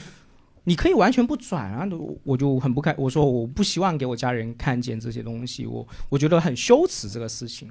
[0.64, 1.88] 你可以完全不转啊，
[2.24, 7.70] 我就很不开，我说我不希望给我家人看见这些东西，我我觉得很羞耻这个事情。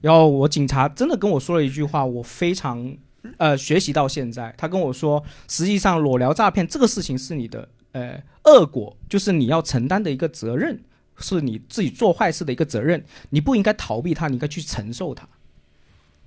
[0.00, 2.96] 然后我警察真的跟我说了一句话，我非常
[3.36, 4.54] 呃学习到现在。
[4.56, 10.80] 他跟我说，实际上裸聊诈骗这个事情是你的呃恶果，就是你要承担的一个责任，
[11.22, 15.26] 是你自己做坏事的一个责任，你不应该逃避它，你应该去承受它。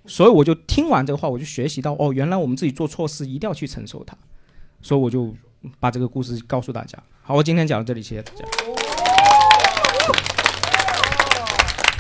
[0.08, 4.16] 所以我就听完这个话，我就学习到哦，原来我们自己做错事一定要去承受它。
[4.82, 5.36] 所以我就
[5.80, 6.98] 把这个故事告诉大家。
[7.24, 8.46] 好，我今天讲到这里，谢谢大家。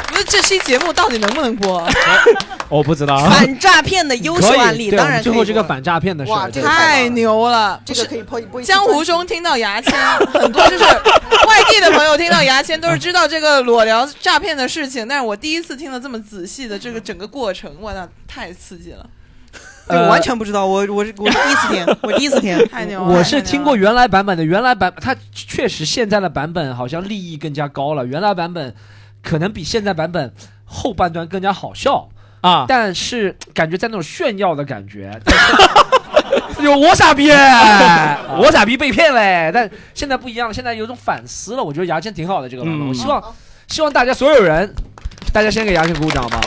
[0.07, 1.87] 不是这期节目到底能不能播？
[2.69, 3.17] 我不知道。
[3.29, 7.79] 反诈骗的优秀案例，当然最后这个反诈骗的事儿，哇这个太牛了！
[7.85, 9.93] 这个可以播播一播江湖中听到牙签，
[10.33, 10.83] 很多就是
[11.47, 19.05] 外地的朋友听到牙签都是知道这个裸聊诈骗的事情，但是我第一次听了这么仔细的这个整个过程，哇，那太刺激了，
[19.87, 22.57] 对 我完全不知道，我我是我第一次听， 我第一次听。
[22.67, 23.15] 太牛了！
[23.15, 28.73] 我是听过原来版本的，原来版它确实现在的版本好像利益更加高了，原来版本
[29.25, 30.31] 可能比现在版本
[30.63, 32.07] 后半段更加好笑，
[32.41, 35.11] 啊，但是感觉在那种炫耀的感觉。
[36.61, 37.29] 有我傻逼，
[38.39, 39.51] 我傻逼被骗嘞！
[39.53, 41.63] 但现在不一样了，现在有种反思了。
[41.63, 43.21] 我觉得牙签挺好的这个版本，嗯我希望
[43.67, 44.73] 希望大家所有人，
[45.33, 46.39] 大家先给牙签鼓掌吧。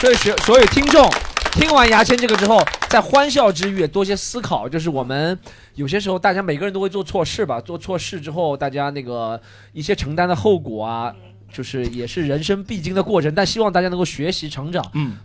[0.00, 1.08] 所以学所有听众
[1.52, 5.38] 听完牙签这个之后，在欢笑之余多些思考，就是我们
[5.74, 9.40] 有些时候大家每个人都会做错事吧，做错事之后，大家那个
[9.72, 11.14] 一些承担的后果啊，
[11.52, 13.34] 就是也是人生必经的过程。
[13.34, 15.16] 但希望大家能够学习成长，嗯，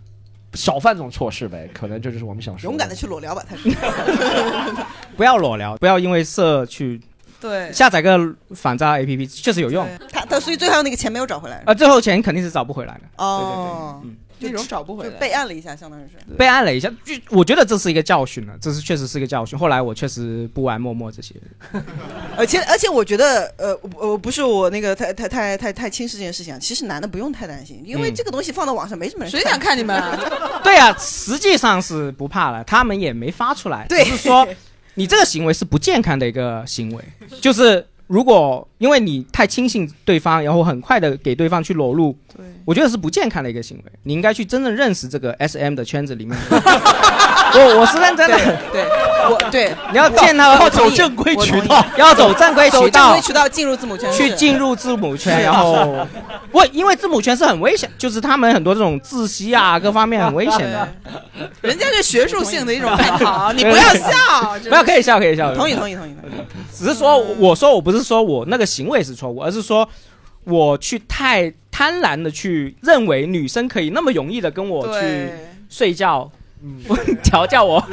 [0.54, 1.68] 少犯这种错事呗。
[1.72, 3.70] 可能这就是我们想说勇敢的去裸聊吧，他是。
[5.16, 7.00] 不要裸聊，不要因为色去
[7.40, 8.18] 对下载个
[8.54, 9.86] 反诈 APP，确实有用。
[10.12, 11.62] 他他所以最后那个钱没有找回来。
[11.66, 13.00] 啊，最后钱肯定是找不回来的。
[13.16, 15.10] 哦，嗯那种找不回来。
[15.18, 16.34] 备案了一下，相当于是。
[16.34, 19.58] 备案了一下，就我觉得这是一个教训了，这是确实是一个教训。
[19.58, 21.34] 后来我确实不玩陌陌这些。
[22.36, 26.58] 而且而且我觉得，呃，呃不是我那个太太太太太轻视这件事情啊。
[26.58, 30.18] 其实男的不用太担心，因为嗯这个东西放到网上没什么人谁想看你们啊？
[30.62, 34.46] 对啊，实际上是不怕了，他们也没发出来，对只是说
[34.94, 37.04] 你这个行为是不健康的一个行为，
[37.40, 43.92] 就是如果因为你太轻信对方，然后很快的给对方去裸露，对，我觉得是不健康的一个行为。
[44.04, 46.38] 你应该去真正认识这个 S M 的圈子里面。
[47.50, 48.36] 我我是认真的，
[48.70, 48.84] 对，
[49.28, 56.06] 我对你要见他要走正规渠道，要走正规渠道正规，渠道进入字母圈，去进入字母圈，然后
[56.52, 60.86] 不，因为字母圈是很危险，就是他们很多这种窒息啊，各方面很 危险的。
[61.62, 64.58] 人家是学术性的一种探讨，你不要笑。
[64.62, 65.54] 不要可以笑，可以笑。
[65.54, 66.32] 同意同意同意同意。
[66.76, 69.88] 只是说，我说我不是说我那个行为是错误，而是说
[70.48, 75.30] 我去太贪婪的去认为女生可以那么容易的跟我去，
[75.68, 76.30] 睡觉，
[77.22, 77.84] 调教我，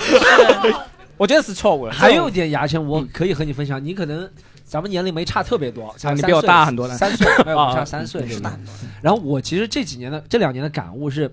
[1.17, 1.91] 我觉得是错误的。
[1.93, 4.29] 还有一点牙签，我可以和你分享，你可能
[4.63, 8.57] 咱们年龄没差特别多，你比我大很多呢三岁，没有啊差三岁，对对吧？
[9.01, 11.29] 然后我其实这几年的这两年的感悟是，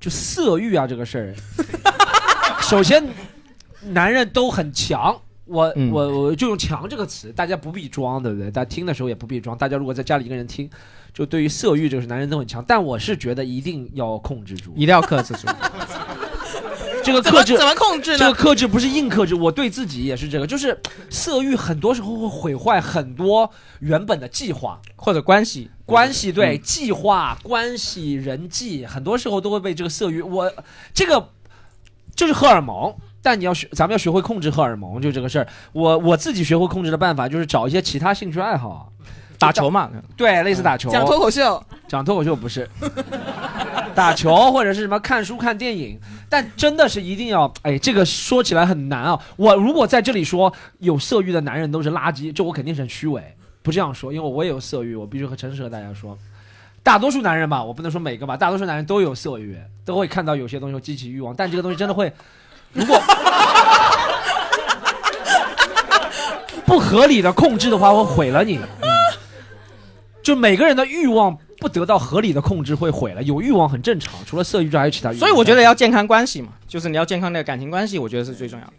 [0.00, 3.04] 就色欲啊这个事儿，首先
[3.82, 5.20] 男人都很强。
[5.46, 8.50] 我嗯我我就用“强”这个词，大家不必装，对不对？
[8.50, 9.56] 大家听的时候也不必装。
[9.56, 10.68] 大家如果在家里一个人听，
[11.12, 12.64] 就对于色欲这个事，男人都很强。
[12.66, 15.46] 但我是觉得一定要控制住，一定要克制住。
[17.04, 18.32] 这个克制怎么怎么控制呢这个？
[18.32, 20.80] 克制不是硬克制，我对自己也是这个，就是
[21.10, 30.22] 色欲很多时候会毁坏很多原本的计划、或者关系，关系，对、嗯计划、关系、人际，很多时候都会被这个色欲。
[30.22, 30.50] 我
[30.94, 31.28] 这个
[32.16, 35.48] 就是荷尔蒙，但你要学，咱们要学会控制荷尔蒙，就这个事儿。
[35.72, 38.68] 我我自己学会控制的办法就是找一些其他兴趣爱好。
[38.68, 38.84] 啊，
[39.38, 42.68] 打球嘛，对，类似打球，讲脱口秀，讲脱口秀不是，
[43.94, 49.20] 打球或者是什么看书看电影，但真的是一定要，哎，这个说起来很难啊。
[49.36, 53.22] 我如果在这里说有色欲的男人都是垃圾，这我肯定是很虚伪，
[53.62, 56.16] 不这样说，因为我也有色欲，我必须和诚实和大家说。
[56.82, 62.12] 大多数男人吧，我不能说每个吧，大多数男人都有色欲，都会看到有些东西会激起欲望，但这个东西真的会，
[62.74, 63.00] 如果
[66.66, 68.58] 不合理的控制的话，会毁了你。
[68.82, 68.88] 嗯
[70.22, 73.22] 就每个人的欲望不得到合理的控制会毁了。
[73.24, 75.18] 有欲望很正常，除了色欲之外还有其他欲望。
[75.18, 78.72] 所以我觉得要健康关系嘛，就是你要健康的感情关系，我觉得是最重要的。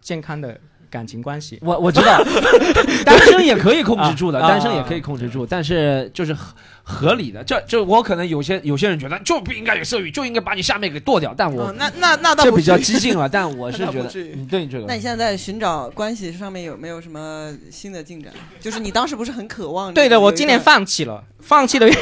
[0.00, 0.58] 健康的
[0.94, 2.22] 感情关系，我我知道，
[3.04, 7.42] 单身也可以控制住的， 啊单身也可以控制住，但是就是合合理的。
[7.42, 13.28] 这这我可能有些有些人觉得就不应该有色欲，就应该把你下面给剁掉，但我嗯，那那那倒不这比较激进了。
[13.34, 18.32] 但我是觉得你对这个那你现在在寻找关系上面有没有什么新的进展？
[18.60, 19.92] 就是你当时不是很渴望？
[19.92, 21.96] 对的，我今年放弃了，放弃的原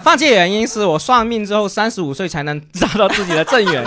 [0.00, 3.84] 放弃的原因是我算命之后三十五岁才能找到自己的正缘，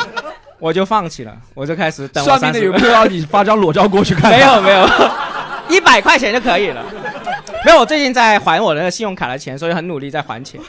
[0.60, 4.30] 我就放弃了，我就开始等我算命的有35 没有让你发张裸照过去看？
[4.32, 4.88] 没有没有，
[5.70, 6.84] 一百块钱就可以了。
[7.66, 10.60] 没有，我最近在还我的那个信用卡的钱，所以很努力在还钱。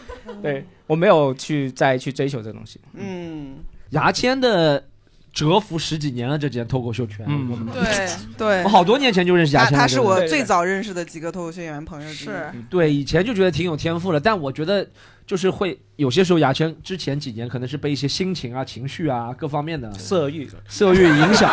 [0.43, 2.81] 对我没有去再去追求这东西。
[2.95, 3.57] 嗯，
[3.91, 4.83] 牙签的
[5.33, 7.25] 蛰伏十几年了，这件脱口秀圈。
[7.29, 9.73] 嗯对 对我，好多年前就认识牙签。
[9.73, 12.27] 他他是我最早认识的几个脱口秀演员朋友之一。
[12.27, 14.87] 是对以前就觉得挺有天赋的，但我觉得
[15.27, 21.51] 就是会有些时候牙签之前几年可能是被一些心情啊、情绪啊各方面的色欲，色欲影响。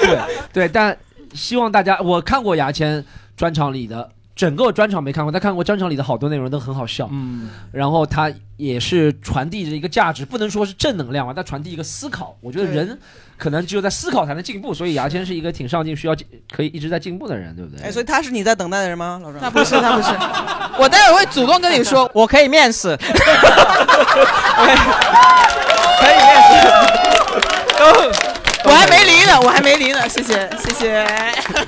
[0.00, 0.18] 对
[0.52, 0.96] 对，但
[1.34, 3.04] 希望大家，我看过牙签
[3.36, 4.10] 专场里的
[4.40, 7.06] 整个专场没看过，但看过专场里的好多内容都很好笑。
[7.12, 12.34] 嗯，然后他也是传递着一个价值，不能说是正能量吧，他传递一个思考。
[12.40, 12.98] 我觉得人
[13.36, 16.16] 可能只有在思考才能进步，所以牙签是一个挺上进、需要
[16.50, 17.84] 可以一直在进步的人，对不对？
[17.86, 19.42] 哎，所以他是你在等待的人吗，老张？
[19.42, 20.08] 他不是，他不是。
[20.80, 23.12] 我待会儿会主动跟你说，我可以面试， 可
[26.10, 26.50] 以面试，
[27.78, 27.84] 都
[28.64, 31.06] 我还没离呢，我还没离呢，谢谢谢谢。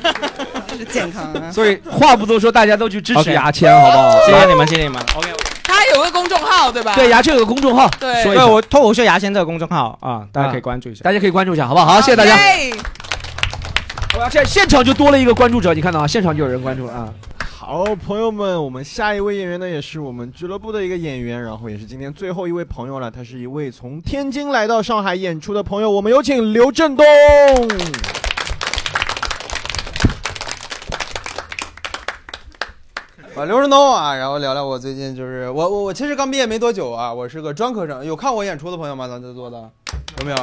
[0.76, 1.50] 是健康啊。
[1.52, 4.20] 所以话不多说，大家都去支持牙签，好不好？
[4.26, 5.00] 谢谢你们，谢谢你们。
[5.14, 5.28] OK，
[5.64, 6.94] 他有个公众号对吧？
[6.94, 11.02] 对，牙签有个公众号，对说一下，对我脱口秀牙签这个公众号啊，大家可以关注一下。
[11.02, 11.86] 大家可以关注一下，好不好？
[11.86, 12.36] 好，谢谢大家。
[14.44, 16.06] 现场就多了一个关注者，你看到啊？
[16.06, 17.08] 现场就有人关注了啊。
[17.64, 23.08] 好，朋友们，我们下一位演员呢，也是我们俱乐部的一个演员，然后也是今天最后一位朋友了。
[23.08, 27.06] 他是一位从天津来到上海演出的朋友，我们有请刘振东。
[33.36, 38.04] 啊刘振东啊，然后聊聊我最近就是我我我其实刚毕业没多久啊，我是个专科生。
[38.04, 39.06] 有看我演出的朋友吗？
[39.06, 39.70] 咱在座的
[40.18, 40.36] 有没有？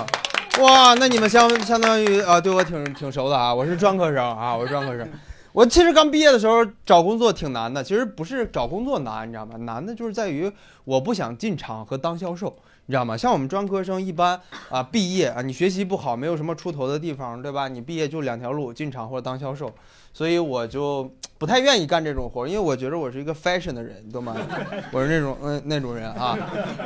[0.64, 3.54] 哇，那你们相相当于啊，对我挺挺熟的啊。
[3.54, 5.06] 我是专科生啊，我是专科生。
[5.52, 9.58] 我其实刚毕业的时候找工作挺难的，其实不是找工作难，你知道吗？
[9.58, 10.52] 难的就是在于
[10.86, 13.18] 我不想进厂和当销售，你知道吗？
[13.18, 14.40] 像我们专科生一般
[14.70, 17.68] 啊，毕业啊，你学习不好，没有什么出头的地方，对吧？
[17.68, 19.74] 你毕业就两条路，进厂或者当销售。
[20.12, 24.36] 所以我就不太愿意干这种活，因为我觉得我是一个 fashion 的人，懂吗？
[24.92, 26.38] 我是那种嗯那种人啊。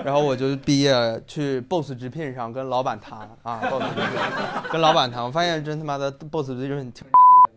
[0.03, 0.93] 然后我就毕业
[1.26, 7.07] 去 boss 直聘上跟老板谈啊，boss 直聘跟老板谈，我发现真他妈的 boss 直聘挺。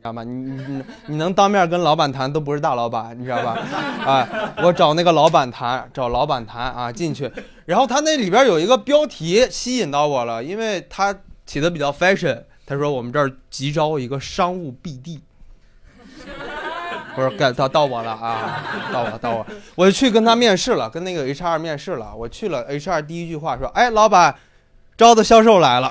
[0.07, 0.23] 你知道吗？
[0.25, 3.59] 你你 你能当面跟老板谈都不是大老板，你知道吧？
[4.05, 4.29] 啊，
[4.63, 7.31] 我找那个老板谈，找老板谈啊，进去，
[7.65, 12.43] 然后他那里边有一个标题吸引到我了，因为他起的比较 fashion。
[12.67, 15.21] 他说我们这儿急招一个商务 BD。
[17.15, 22.15] 不是该到到我了啊，到我到我，我就去跟他面试了，跟那个 HR 面试了。
[22.15, 24.35] 我去了，HR 第一句话说：“哎，老板，
[24.99, 25.91] 招的销售来了。”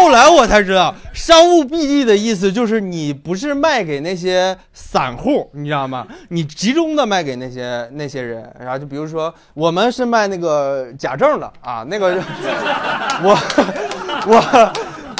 [0.00, 6.06] 后来我才知道，商务 BD 的意思就是你不是卖给那些散户，你知道吗？
[6.30, 8.50] 你集中的卖给那些那些人。
[8.58, 12.14] 然后就比如说，我们是卖那个假证的啊，那个
[13.22, 13.38] 我
[14.26, 14.72] 我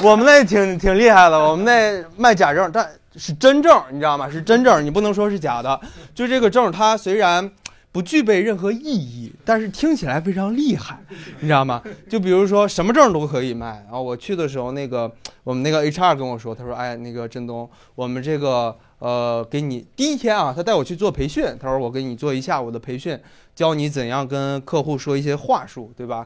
[0.03, 4.31] 我们那挺挺厉害的，我们那卖假证，但是真证，你知道吗？
[4.31, 5.79] 是真证，你不能说是假的。
[6.15, 7.51] 就这个证，它虽然
[7.93, 11.03] 不具备任何意义，但是听起来非常厉害，
[11.41, 11.83] 你知道吗？
[12.09, 13.83] 就比如说什么证都可以卖。
[13.85, 15.11] 然后我去的时候，那个
[15.43, 23.19] 我们那个 HR 跟我说，他说：“哎，那个振东，我们这个呃，给你第一天啊，他带我去做培训，他说我给你做一下午的培训，
[23.57, 26.25] 教你怎样跟客户说一些话术，对吧？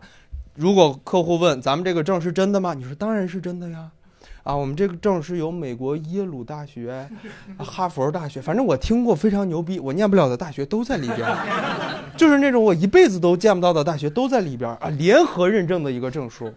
[0.56, 2.74] 如果客户问咱们这个证是真的吗？
[2.74, 3.90] 你说当然是真的呀。”
[4.44, 7.08] 啊，我们这个证是由美国耶鲁大学、
[7.58, 11.26] 哈佛大学，反正我听过非常牛逼，我念不了的大学都在里边，
[12.16, 16.52] 就是那种我一辈子都见不到的大学都在里边啊，联合认证的一个证书。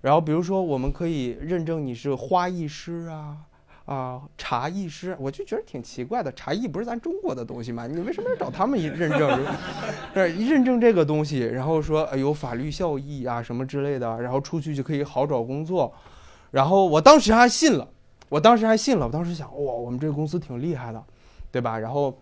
[0.00, 3.36] 然后比如说，我们可以认证你是花艺师啊。
[3.86, 6.30] 啊，茶艺师，我就觉得挺奇怪的。
[6.32, 7.88] 茶艺不是咱中国的东西吗？
[7.88, 9.44] 你为什么要找他们一认证？
[10.14, 15.92] 是一认证这个东西，然后说哎有法律效益啊什么之类的，然后出去就可以好找工作。
[16.50, 17.86] 然后我当时还信了，
[18.28, 21.02] 我当时还信了，我当时想，哇，我们这个公司挺厉害的，
[21.50, 21.78] 对吧？
[21.78, 22.16] 然后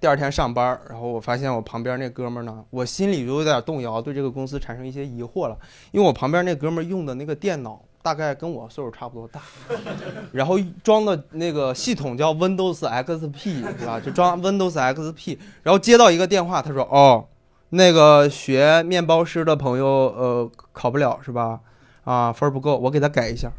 [0.00, 5.56] 第二天上班，然后我发现我旁边那哥们儿呢，我心里就有点动摇，对这个公司产生一些疑惑了，
[5.90, 9.40] 因为我旁边那哥们儿用的那个电脑大概跟我岁数差不多大，
[10.32, 14.00] 然后装的那个系统叫 Windows XP，是吧？
[14.00, 17.24] 就装 Windows XP，然后接到一个电话，他说，哦，
[17.70, 21.60] 那个学面包师的朋友，呃，考不了是吧？
[22.04, 23.50] 啊，分不够，我给他改一下。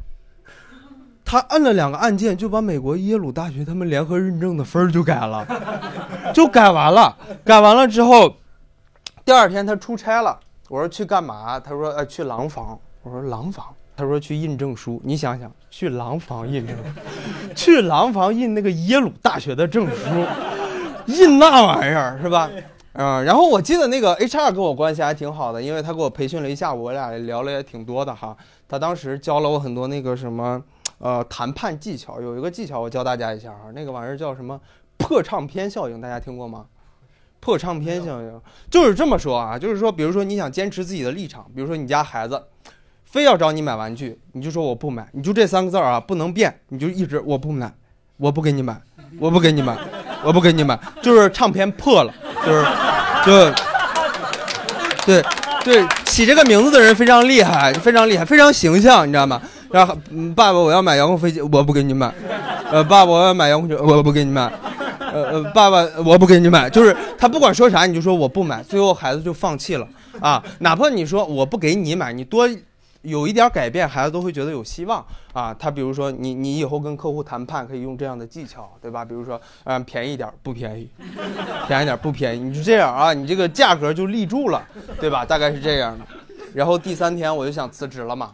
[1.26, 5.48] 他摁了两个按键，就把美国耶鲁大学他们联合认证的分儿就改了，
[6.34, 7.18] 就改完了。
[7.46, 8.36] 改完了之后，
[9.26, 10.40] 第二天他出差了。
[10.70, 11.60] 我说去干嘛？
[11.60, 12.78] 他说呃去廊坊。
[13.04, 13.66] 我说廊坊。
[13.96, 15.00] 他说去印证书。
[15.04, 16.76] 你想想，去廊坊印证，
[17.56, 20.26] 去廊坊印那个耶鲁大学的证书，
[21.06, 22.50] 印那玩意儿是吧？
[22.94, 28.38] 嗯，然后我记得那个 HR 跟我关系还挺好的，因为他给我培训了一下午，我俩聊了也挺多的哈。
[28.68, 30.62] 他当时教了我很多那个什么，
[31.00, 34.60] 呃谈判技巧，有一个技巧我教大家一下哈，那个玩意儿叫什么
[34.98, 36.68] 破唱片效应，大家听过吗？
[37.40, 42.42] 破唱片效应就是这么说啊，就是说，比如说你想坚持自己的立场，比如说你家孩子
[43.04, 47.74] 非要找你买玩具，你就说我不买，你就这三个字儿啊不能变，你就一直我不买，
[48.18, 48.82] 我不给你买，
[49.20, 49.76] 我不给你买，
[50.24, 52.14] 我不给你买，就是唱片破了，
[52.46, 52.66] 就是
[53.26, 53.54] 就
[55.06, 55.24] 对
[55.64, 59.42] 对，起这个名字的人非常厉害，非常厉害，非常形象，你知道吗？
[59.72, 59.98] 然后、
[60.36, 62.14] 爸爸我要买遥控飞机，我不给你买，
[62.72, 64.52] 呃爸爸我要买遥控车，我不给你买。
[65.14, 69.88] 呃，爸爸，我不给你买，就是他不管说啥，你就说我不买，最后孩子就放弃了
[70.20, 70.44] 啊。
[70.60, 72.50] 哪怕你说我不给你买，你多
[73.04, 75.54] 有一点改变，孩子都会觉得有希望啊。
[75.58, 79.06] 他比如说你你以后跟客户谈判可以用这样的技巧，对吧？
[79.06, 80.90] 比如说嗯便宜点不便宜，
[81.68, 84.66] 便宜点不便宜，你就这样啊，你这个价格就立住了，
[85.00, 85.24] 对吧？
[85.24, 86.06] 大概是这样的。
[86.54, 88.32] 然后第三天我就想辞职了嘛，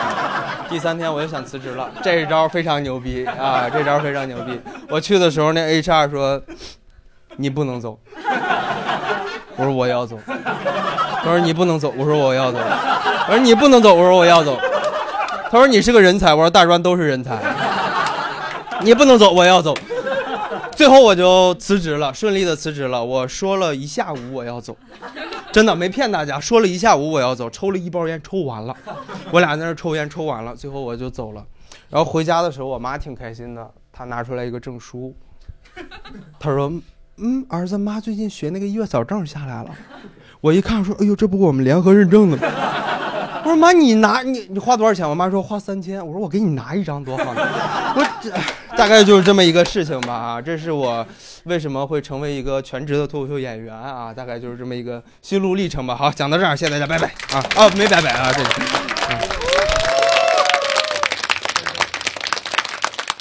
[0.70, 3.68] 第三天我就想辞职了，这一招非常牛逼啊！
[3.68, 4.58] 这招非常牛逼。
[4.88, 6.42] 我去的时候，那 HR 说
[7.36, 7.98] 你不能走，
[9.56, 10.18] 我说我要走。
[11.22, 12.58] 他说你不能走，我说我要走。
[12.58, 14.58] 我说你不能走，我说我要走。
[15.50, 17.38] 他说你是个人才，我说大专都是人才。
[18.82, 19.74] 你不能走，我要走。
[20.74, 23.04] 最后我就辞职了，顺利的辞职了。
[23.04, 24.76] 我说了一下午我要走，
[25.52, 28.74] 真的没骗大家，说了一下午我要走，抽了一包烟，抽完了，
[29.30, 31.44] 我俩在那抽烟，抽完了，最后我就走了。
[31.90, 35.14] 然后回家的时候，我妈挺开心的，她拿出来一个证书，
[36.40, 36.72] 她说
[37.18, 39.70] ：“嗯，儿子，妈最近学那个月嫂证下来了。”
[40.42, 42.42] 我一看说：“哎呦，这不我们联合认证的吗？”
[43.44, 47.40] 我说：“妈，你拿你你花多少钱？”我妈说：“花三千。”我说：“我给你拿一张多好呢。
[47.94, 48.28] ”我这
[48.76, 51.06] 大概就是这么一个事情吧啊，这是我
[51.44, 55.94] 为什么会成为一个全职的脱口秀演员啊，大概就是这么一个心路历程吧。
[55.94, 58.50] 好，讲到这儿，谢谢大家，拜拜啊啊，没拜拜啊，谢谢。
[59.14, 59.41] 啊。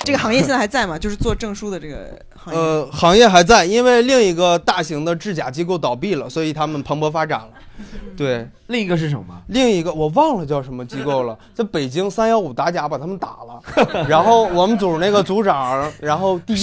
[0.04, 0.98] 这个行业现在还在吗？
[0.98, 2.60] 就是做证书的这个行业。
[2.60, 7.50] 呃，行业还在，因为另一个大型的制假机构倒闭了，所以他们蓬勃发展了。
[8.18, 9.42] 对，另一个是什么？
[9.48, 16.58] 另一个我忘了叫什么机构了，在北京三幺五打假把他们打了， 然后我们组那个组长，然后第一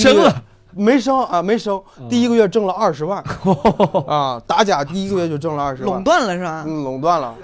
[0.78, 3.22] 没升啊，没升，第一个月挣了二十万
[4.06, 6.64] 啊，打假第一个月就挣了二十万，垄断了是吧？
[6.66, 7.34] 嗯，垄断了，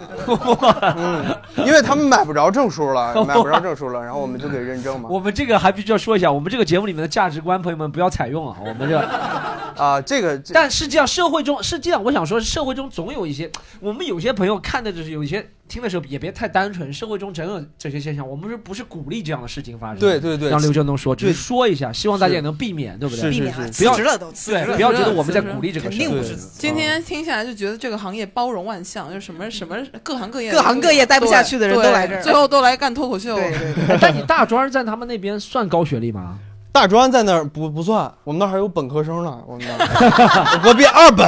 [0.97, 1.25] 嗯，
[1.67, 5.09] 因为他们买不着证书了， 买不着证书了，然后我们就给认证嘛。
[5.11, 8.57] 我们这个还必须要说一下，我们这个节目里面的价值观，朋友们不要采用啊。
[8.61, 9.01] 我们这个
[9.77, 15.45] 啊，这个，但是这样社会中实际上，我想说，社会中总有一些，我们有些朋友看的就是有一些
[15.75, 19.99] 听的时候也别太单纯，社会中总有这些现象，我们是不是鼓励这样的事情发生？
[19.99, 23.23] 对对对让刘振东说，只是说一下，希望大家也能避免，对不对？
[23.23, 33.35] 是避免不要辞职了都对，不要觉得我们在鼓励这个事儿，肯定不是今天听下来就觉得这个行业包容万象，就什么什么各行各业各行各业待不下去的人都来这儿最后都来干脱口秀。
[33.35, 33.97] 对对对。
[33.97, 36.39] 哎但你大专在他们那边算高学历吗？
[36.75, 39.39] 大专在那儿不不算，我们那儿还有本科生呢。
[39.47, 41.25] 我们那儿， 我隔壁二本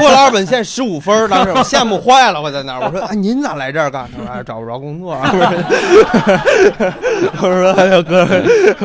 [0.00, 2.40] 过了二本线十五分儿，当时我羡慕坏了。
[2.40, 5.12] 我在那儿，我说：“哎，您咋来这儿干？”他说：“哎，找不着工作。
[5.20, 5.28] ”我
[7.38, 8.26] 说：“我说哎呀哥，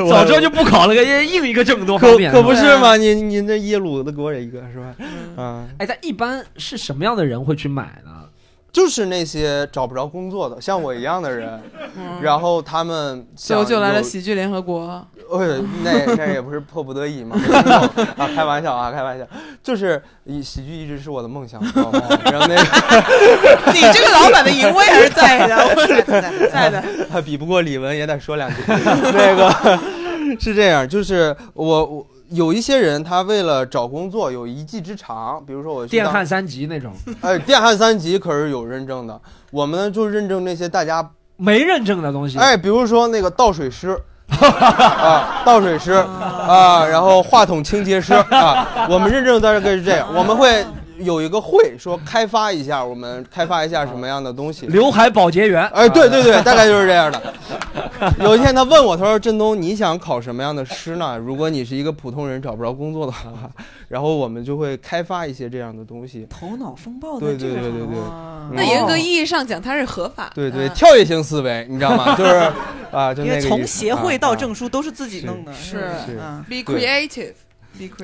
[0.03, 2.29] 我早知道就不考了个硬一个这么多可方便。
[2.29, 2.97] 可不是吧是嘛？
[2.97, 4.87] 您您这耶鲁的给我一个是吧？
[5.41, 8.11] 啊，哎，但一般是什么样的人会去买呢？
[8.71, 11.61] 就是那些找不着工作的，像我一样的人，
[12.21, 15.05] 然后他们想最后就来了喜剧联合国。
[15.29, 17.37] 呃，那那也不是迫不得已嘛，
[18.17, 19.25] 啊，开玩笑啊，开玩笑，
[19.63, 21.83] 就是以喜剧一直是我的梦想， 然
[22.39, 26.49] 后那个你这个老板的淫威还是在的，我在的。
[26.49, 26.83] 在的。
[27.09, 29.79] 他比不过李玟也得说两句，那个
[30.39, 36.93] 是这样，就是我我有一些人他为了找工作有一技之长，比如说我电焊三级那种。
[37.21, 39.19] 哎，电焊三级可是有认证的，
[39.51, 41.07] 我们呢就认证那些大家
[41.37, 42.37] 没认证的东西。
[42.37, 43.97] 哎，比如说那个倒水师。
[44.31, 45.91] 啊，倒水师。
[45.91, 48.13] 啊，然后话筒清洁师。
[48.13, 50.65] 啊，我们认证的这个是这样，我们会
[51.03, 54.67] 有一个会说开发一下，我们开发一下什么样的东西。
[54.67, 57.21] 刘海保洁员，哎，对对对， 大概就是这样的。
[58.19, 61.17] 有一天他问我，他说：“振东，你想考什么样的师呢？
[61.17, 63.49] 如果你是一个普通人找不着工作的话，
[63.87, 66.25] 然后我们就会开发一些这样的东西。
[66.29, 67.97] 头脑风暴的对这个对对对对
[68.53, 70.31] 那严格意义上讲，它是合法。
[70.33, 72.15] 对对，嗯 跳跃性思维，你知道吗？
[72.17, 72.31] 就是
[72.91, 75.77] 啊，就因为从那个从协会到啊证书都是自己弄的，是
[76.49, 77.33] be creative。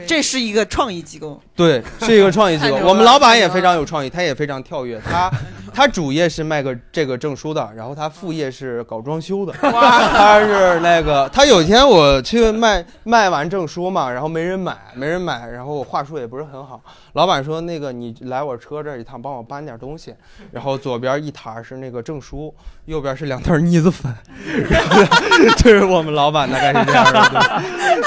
[0.08, 5.00] 这是一个创意机构，对，是一个创意机构我们老板也非常有创意，他也非常跳跃。
[5.02, 5.32] 他
[5.74, 9.54] 他主业是卖个这个证书的，然后他副业是搞装修的。
[9.62, 16.82] 他是那个，他有一天我去卖卖完证书嘛，然后没人买，没人买，然后我话术也不是很好。
[17.14, 20.16] 老板说那个你来我车这儿一趟，帮我搬点东西。
[20.52, 22.54] 然后左边一沓是那个证书，
[22.88, 24.14] 右边是两袋腻子粉。
[25.58, 27.06] 这是我们老板大概是这样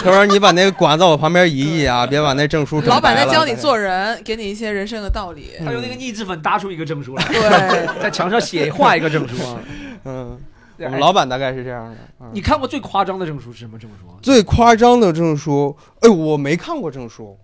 [0.02, 5.50] 他说你把那个管子往我旁边移移啊，别把那证书老板在教你做人，给你一些人生的道理。
[5.58, 9.58] 他用那个腻子粉搭出一个证书来，对，在墙上写画一个证书啊。
[10.06, 10.38] 嗯，
[10.78, 11.96] 我们老板大概是这样的。
[12.22, 14.16] 嗯你看过最夸张的证书是什么证书啊？
[14.22, 17.36] 最夸张的证书，哎，我没看过证书，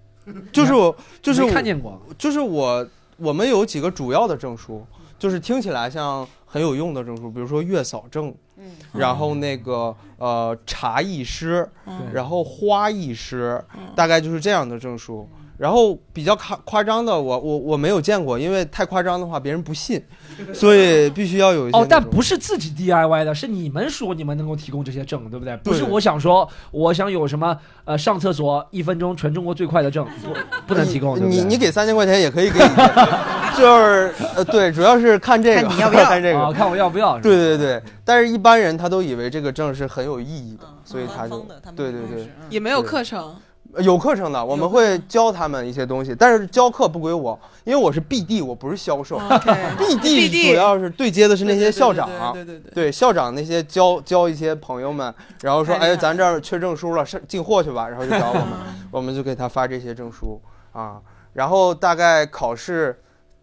[0.50, 2.00] 就是我，就是我看见过。
[2.16, 2.86] 就是我，
[3.18, 4.86] 我们有几个主要的证书，
[5.18, 8.70] 就是听起来像很有用的证书，比如说月嫂证，嗯。
[8.94, 12.06] 然后那个呃茶艺师，嗯。
[12.14, 13.62] 然后花艺师，
[13.94, 15.28] 大概就是这样的证书。
[15.58, 19.98] 然后比较夸夸张的，我我我没有见过，因为太夸张的话别人不信，
[20.52, 25.56] 所以必须要有一些哦，但不是自己 DIY 的，是你们说你们能够提供这些证，对不对？
[25.64, 30.28] 不是我想说，我想有什么呃上厕所一分钟全中国最快的证，不
[30.66, 31.30] 不能提供，对对？
[31.38, 32.64] 你你给三千块钱也可以给你，
[33.56, 36.04] 就是呃对，主要是看这个，看你要不要。
[36.04, 36.38] 看这个。
[36.38, 37.16] 啊，，看我要不要？
[37.16, 37.22] 是吧？
[37.22, 42.28] 对对对，但是一般人他都以为这个证是很有意义的，所以他就对对对。
[42.50, 43.34] 也没有课程，
[43.78, 49.18] 有课程的，我们会教他们一些东西，但是教课不归我，因为我是 BD，我不是销售。
[49.18, 60.40] BD BD 主要是对接的是那些校长，对对对校长那些教教一些朋友们，然后说，哎，咱这儿缺证书了，上进货去吧，然后就找我们，嗯 我们就给他发这些证书
[60.72, 61.00] 啊，
[61.32, 62.98] 然后大概考试。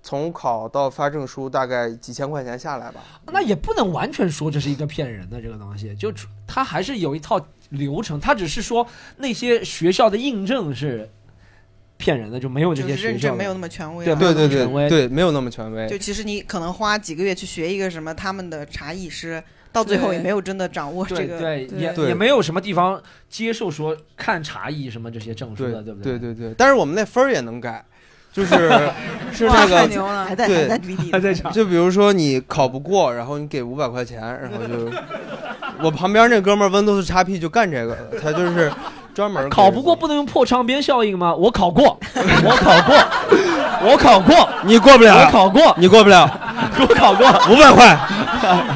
[0.05, 6.13] 从考到发证书大概几千块钱下来吧，那也不能完全说这是一个骗人的这个东西，就
[6.45, 7.39] 他还是有一套
[7.69, 8.85] 流程，他只是说
[9.17, 11.09] 那些学校的印证是
[11.95, 14.13] 骗人的，就没有这些认证没有那么权威对。
[14.15, 15.97] 对对权威对对，没有那么权威就。
[15.97, 19.41] 其实你可能花几个月去学一个什么他们的茶艺师，
[19.71, 21.39] 到最后也没有真的掌握这个。
[21.39, 26.33] 对对，也也没有什么地方接受说看茶艺什么这些证书的，对不对对？
[26.33, 27.85] 对对，但是我们那分儿也能改，
[28.33, 28.69] 就是
[29.31, 30.35] 是那个，太牛了还！
[30.35, 30.79] 在对还在
[31.11, 34.91] 还在场，就比如说你考不过，然后你给五百块钱，然后就
[35.81, 38.71] 我旁边那哥们儿 Windows XP 就干这个，他就是
[39.13, 41.33] 专门考不过不能用破唱边效应吗？
[41.33, 42.95] 我考过，我考过，
[43.91, 46.29] 我考过，你过不了我，考过，你过不了，
[46.79, 47.97] 我考过，五百块，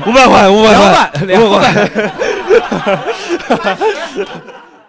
[0.06, 1.90] 五百块，五百两块，百，两百。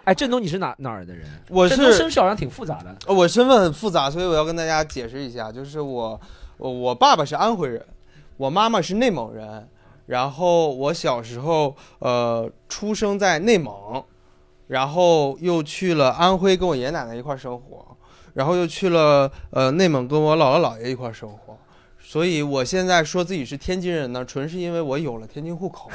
[0.09, 1.23] 哎，振东，你是哪哪儿的人？
[1.49, 2.95] 我振东是身世好像挺复杂的。
[3.05, 6.19] 呃我身份很复杂，所以我要跟大家解释一下，就是我
[6.57, 7.85] 我我爸爸是安徽人，
[8.35, 9.69] 我妈妈是内蒙人，
[10.07, 14.03] 然后我小时候呃出生在内蒙，
[14.65, 17.95] 然后又去了安徽跟我爷爷奶奶一块儿生活，
[18.33, 21.55] 然后又去了呃内蒙跟我姥姥姥爷一块儿生活。
[22.09, 25.91] 所以我现在说自己是天津人呢，纯是因为我有了天津户口。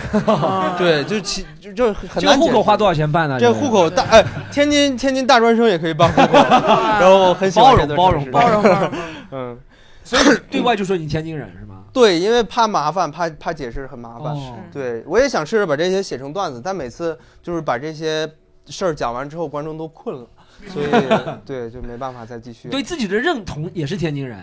[0.79, 3.37] 对，就其就就很这个难解释户口花多少钱办呢？
[3.37, 8.91] 这户口大哎，天津天津大专生也可以办户口，然后我很喜欢包容这座城市包容包容包容。
[9.33, 9.59] 嗯，
[10.05, 11.83] 所以对外就说你天津人是吗？
[11.93, 14.33] 对，因为怕麻烦，怕怕解释很麻烦。
[14.33, 18.31] 哦对我也想试着把这些写成段子，但每次就是把这些
[18.67, 20.27] 事儿讲完之后，观众都困了，
[20.69, 20.87] 所以
[21.45, 22.69] 对就没办法再继续。
[22.69, 24.39] 对自己的认同也是天津人。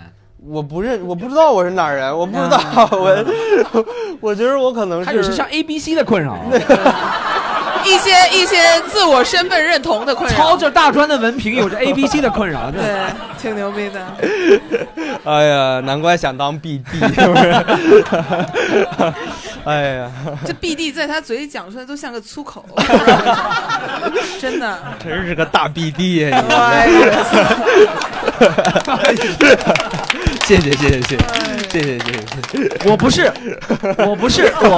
[0.48, 2.60] 我不认，我不知道我是哪儿人， 我不知道，
[2.92, 3.26] 我
[4.20, 6.36] 我觉得我可能是他也是像 A B C 的困扰，
[7.86, 12.72] 一些一些自我身份认同的困扰，操着大专的文凭，有着 A B C 的困扰。
[12.72, 12.82] 对，
[13.40, 14.02] 挺牛逼的。
[15.26, 16.84] 哎呀，难怪想当 BD，
[17.14, 17.64] 是不是？
[19.64, 20.10] 哎呀，
[20.44, 22.66] 这 BD 在他嘴里讲出来都像个粗口，
[24.40, 24.80] 真的。
[25.04, 26.44] 真是个大 BD 呀！
[26.50, 27.26] 哎呀
[30.52, 31.16] 谢谢谢谢谢
[31.70, 32.12] 谢谢谢谢
[32.52, 32.90] 谢。
[32.92, 33.32] 我不是，
[34.00, 34.78] 我不是我。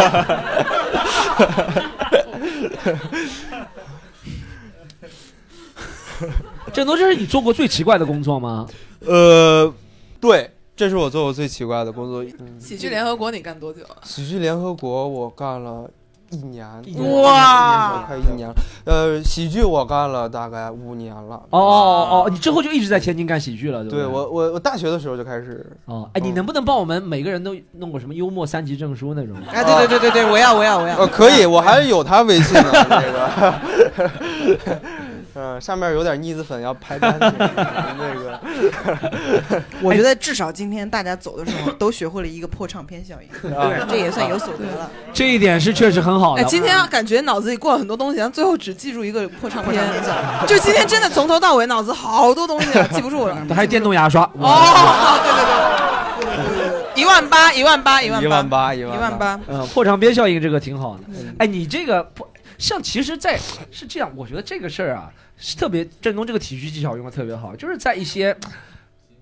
[6.72, 8.68] 这都这是你做过最奇怪的工作吗？
[9.00, 9.74] 呃，
[10.22, 12.24] 对，这是我做过最奇怪的工作。
[12.24, 13.98] 嗯喜剧联合国你干多久了？
[14.04, 15.90] 喜剧联合国我干了
[16.34, 18.56] 一年，一年哇快一年了。
[18.86, 21.36] 呃，喜剧我干了大概五年了。
[21.52, 24.08] 哦哦哦，你之后就一直在天津干喜剧了，对不对对？
[24.08, 25.66] 我我我大学的时候就开始。
[25.86, 29.38] 哦，哎，你能不能帮我们每个人都弄个什么幽默三级证书那种？
[29.52, 30.98] 哎，对对对对对，我要我要我要。
[30.98, 34.80] 呃，可以，我还有他微信呢， 这个。
[35.36, 38.40] 嗯，上面有点腻子粉要拍干净，那个。
[39.82, 44.90] 我觉得至少今天大家走的时候都学会了一个破唱片效应，对这也算有所得了。
[45.12, 46.42] 这一点是确实很好的。
[46.42, 49.84] 哎，今天感觉脑子里过了很多东西，然后最后只记住一个破唱片，
[50.48, 53.36] 就今天真的从头到尾脑子好多东西啊，记不住了。
[53.54, 55.20] 还有电动牙刷，哦，
[56.20, 56.46] 对对
[56.94, 59.40] 对，一万万八，一万八，一万八一万八，一一万万八。
[59.48, 61.04] 嗯，破唱片效应这个挺好的。
[61.40, 62.28] 哎，你这个破
[62.58, 63.38] 像其实在，
[63.72, 65.23] 是这样，我觉得这个事儿啊，是
[65.58, 68.36] 特别振东这个体育技巧用的特别好，就是在一些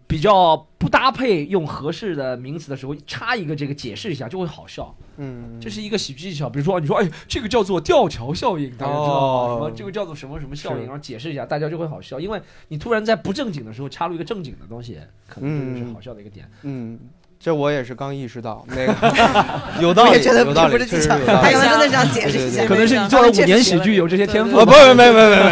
[0.07, 4.95] 比较不搭配用合适的名词的时候，插一个这个解释一下，就会好笑。
[5.17, 9.07] 嗯，这是一个喜剧技巧，比如说你说，哎，这个叫做吊桥效应，大家知道吗？
[9.07, 16.49] 哦什么这个叫做什么什么效应，然后解释一下，大家就会好笑，因为你突然在不正经的时候插入一个正经的东西，可能这就是好笑的一个点。
[16.63, 16.99] 嗯，
[17.43, 18.93] 这我也是刚意识到，那个
[19.81, 21.57] 有道理，我也觉得有道理，不是技巧确实有道理他可。
[21.57, 22.63] 能真的这样解释一下。
[22.65, 24.59] 可能是你做了五年喜剧，有这些天赋。
[24.59, 25.43] 啊，不是，没有没没没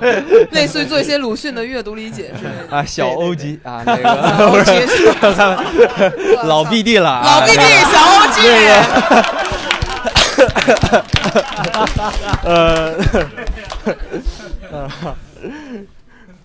[0.00, 2.76] 没 类似于做一些鲁迅的阅读理解之类的。
[2.76, 4.10] 啊，小欧鸡啊，那个
[4.48, 5.06] 欧鸡是
[6.42, 7.62] 老 BD 了啊，老 BD
[7.92, 8.40] 小欧鸡
[12.42, 12.92] 呃，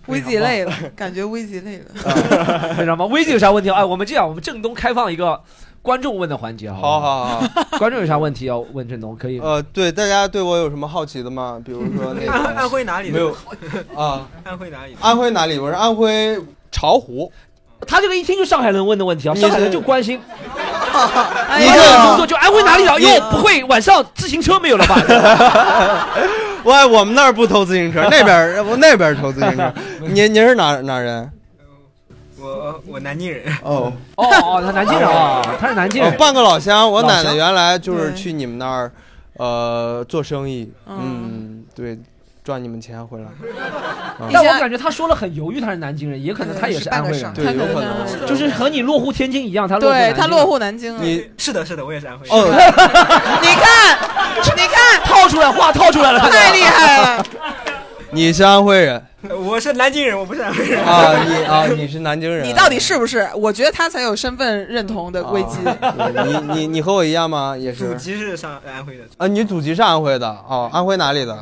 [0.09, 1.85] 危机累了， 感觉危机累了。
[2.75, 3.09] 非常棒。
[3.09, 3.69] 危机有啥问题？
[3.69, 5.39] 哎，我们这样，我们正东开放一个
[5.81, 7.47] 观众问的环节，好不好好好，
[7.79, 9.15] 观众有啥问题要问郑东？
[9.15, 9.39] 可以。
[9.39, 11.59] 呃，对，大家对我有什么好奇的吗？
[11.63, 13.29] 比如说那个安 安徽哪里的没有
[13.95, 14.27] 啊？
[14.43, 14.95] 安徽哪里？
[14.99, 15.57] 安徽哪里？
[15.57, 16.37] 我是安徽
[16.71, 17.31] 巢湖。
[17.87, 20.19] 他这个一听就上海人问的问题啊，上海人就关心。
[20.91, 22.97] 工作就安徽哪里啊？
[22.97, 24.95] 你哟，不会晚上自行车没有了吧？
[26.63, 29.73] 我我们那儿不偷自行车， 那边儿我那边儿偷自行车。
[30.01, 31.29] 您您是哪哪人？
[32.41, 33.43] 我我南京人。
[33.63, 36.11] 哦哦哦，他南京人啊，他是南京人。
[36.11, 36.89] 哦半个老乡。
[36.89, 38.91] 我奶奶原来就是去你们那儿，
[39.37, 40.71] 呃，做生意。
[40.87, 41.97] 嗯嗯，对，
[42.43, 43.27] 赚你们钱回来。
[44.31, 48.25] 但我感觉他说了很犹豫，他是南京人，也可能他也是安徽人，对，有可能。
[48.25, 50.97] 就是和你落户天津一样，他落户南京对他落户南京。
[51.01, 52.37] 你是的，是的，我也是安徽人。
[52.37, 52.45] 哦，
[53.41, 54.08] 你看，
[55.29, 57.23] 出来话套出来了，太厉害了。
[58.11, 58.99] 你是安徽人
[59.45, 60.83] 我是南京人，我不是安徽人。
[60.83, 61.13] 啊？
[61.23, 62.43] 你啊，你是南京人。
[62.43, 63.29] 你到底是不是？
[63.35, 65.57] 我觉得他才有身份认同的危机。
[65.63, 67.55] 对你你你和我一样吗？
[67.55, 71.33] 也是祖籍是上安徽的，啊，你祖籍是安徽的哦，安徽哪里的？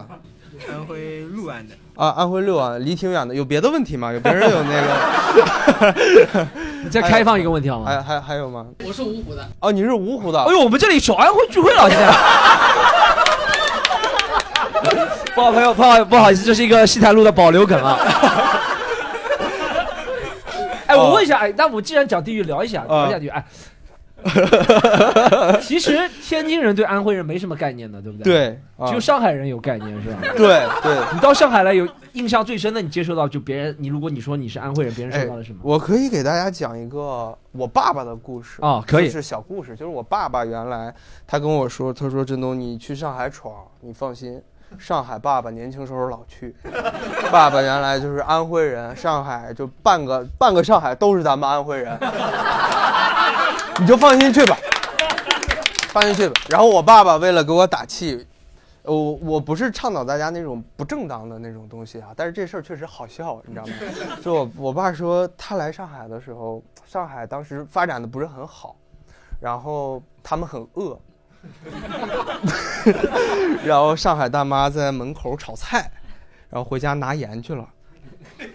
[0.70, 1.74] 安徽六安的。
[1.96, 3.34] 啊，安徽六安，离挺远的。
[3.34, 4.12] 有别的问题吗？
[4.12, 4.82] 有别人有那
[6.34, 6.48] 个？
[6.84, 7.86] 你再开放一个问题好吗？
[7.90, 8.66] 还还还有吗？
[8.86, 9.48] 我是芜湖的。
[9.62, 10.40] 哦，你是芜湖的。
[10.44, 12.08] 哎呦，我们这里小安徽聚会了，现在。
[15.36, 17.98] 不好朋友，不好不好意思，这是一个西坛路的保留梗啊。
[20.88, 23.30] 哎，我问一下，哎，那我既然讲地域，聊一下，聊一下地域。
[23.30, 23.46] 哎，
[25.62, 28.34] 其实天津人对安徽人没什么概念的，对不对？
[28.34, 30.18] 对，啊只有上海人有概念，是吧？
[30.36, 30.98] 对对。
[31.14, 35.60] 你到上海来有印象最深的，你接受到就别人，你如果你说你是安徽人，别人哎说到了什么？
[35.62, 40.94] 我可以给大家讲一个我爸爸的故事啊可以是小故事，就是我爸爸原来
[41.28, 44.42] 他跟我说，他说振东你去上海闯，你放心，
[44.78, 46.56] 上海爸爸年轻时候老去，
[47.32, 51.98] 爸爸原来就是安徽人，上海就半个半个上海都是咱们安徽人，
[53.80, 54.58] 你就放心去吧，
[55.90, 56.36] 放心去吧。
[56.50, 58.26] 然后我爸爸为了给我打气。
[58.84, 63.74] 我我不是倡导大家那种不正当的那种东西啊，但是这事儿确实好笑，你知道吗？
[64.24, 68.78] 就我我爸说他来上海的时候，上海当时发展的不是很好，
[69.42, 70.98] 然后他们很饿，
[73.64, 75.92] 然后上海大妈在门口炒菜，
[76.50, 77.64] 然后回家拿盐去了。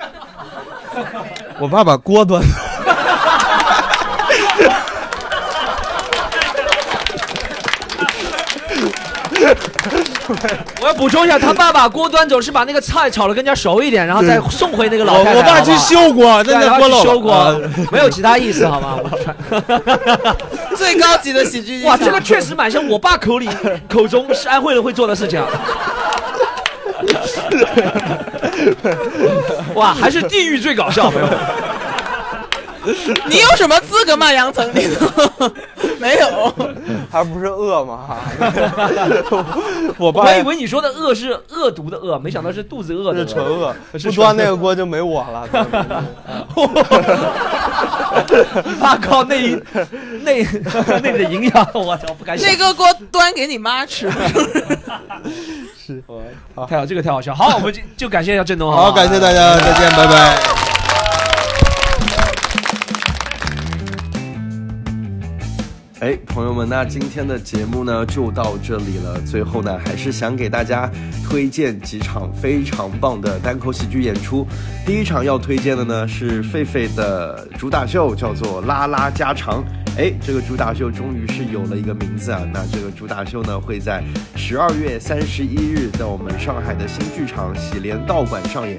[1.59, 2.49] 我爸把锅端走。
[10.81, 15.33] 我要补充一下，他爸把锅端走是把那个菜炒的更加熟一点，然后再送回那个老太太。
[15.35, 17.21] 我我爸去修锅，对真的锅漏
[17.91, 18.99] 没有其他意思，好吗？
[20.83, 23.49] 最高级的喜剧哇，这个确实蛮像我爸口里
[23.89, 25.47] 口中是安徽人会做的事情啊。
[29.75, 31.39] 哇，还是地狱最搞笑，朋友们。
[33.27, 34.91] 你有什么资格骂杨丞琳？
[36.03, 36.53] 没有，
[37.09, 38.01] 还不是饿吗？
[39.97, 45.49] 我爸我还以为你说的饿是恶毒的恶，没想到是肚子饿的是纯饿，不端那个锅就没我了。
[48.65, 49.57] 你 爸靠内
[50.25, 50.43] 内
[51.03, 52.51] 内的营养，我操，不敢想。
[52.51, 54.11] 那个锅端给你妈吃。
[55.79, 56.03] 是，
[56.69, 57.33] 太好，这个太好笑。
[57.33, 60.72] 好，我们就就感谢一下振东，好，感谢大家，再见，拜拜。
[66.03, 69.21] 哎，朋友们，那今天的节目呢就到这里了。
[69.21, 70.91] 最后呢，还是想给大家
[71.23, 74.45] 推荐几场非常棒的单口喜剧演出。
[74.85, 79.63] 第一场要推荐的呢是狒狒的主打秀，叫做《拉拉家常》。
[79.97, 82.43] 哎，这个主打秀终于是有了一个名字啊！
[82.53, 84.03] 那这个主打秀呢会在
[84.35, 88.77] 十二月三十一日在我们上海的新剧场喜莲道馆上演。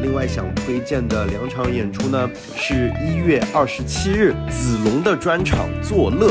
[0.00, 6.30] 另外想推荐的两场演出呢，是一月二十七日子龙的专场《作乐》，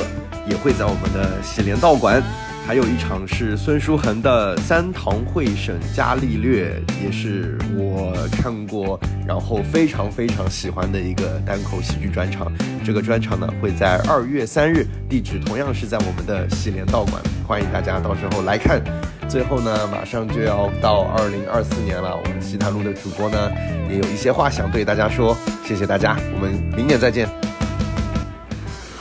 [0.49, 2.21] 也会在我们的喜莲道馆。
[2.67, 12.51] 还有一场是孙书恒的《三堂会审伽利略》，也是我看过，然后非常非常喜欢的一个单口喜剧专场。
[12.85, 18.79] 这个专场呢会在二月三日，地址同样是在我们的喜莲道馆，欢迎大家到时候来看。
[19.27, 23.51] 最后呢，马上就要到二零二四年了，我们西坛路的主播呢
[23.89, 25.35] 也有一些话想对大家说，
[25.65, 27.50] 谢谢大家，我们明年再见。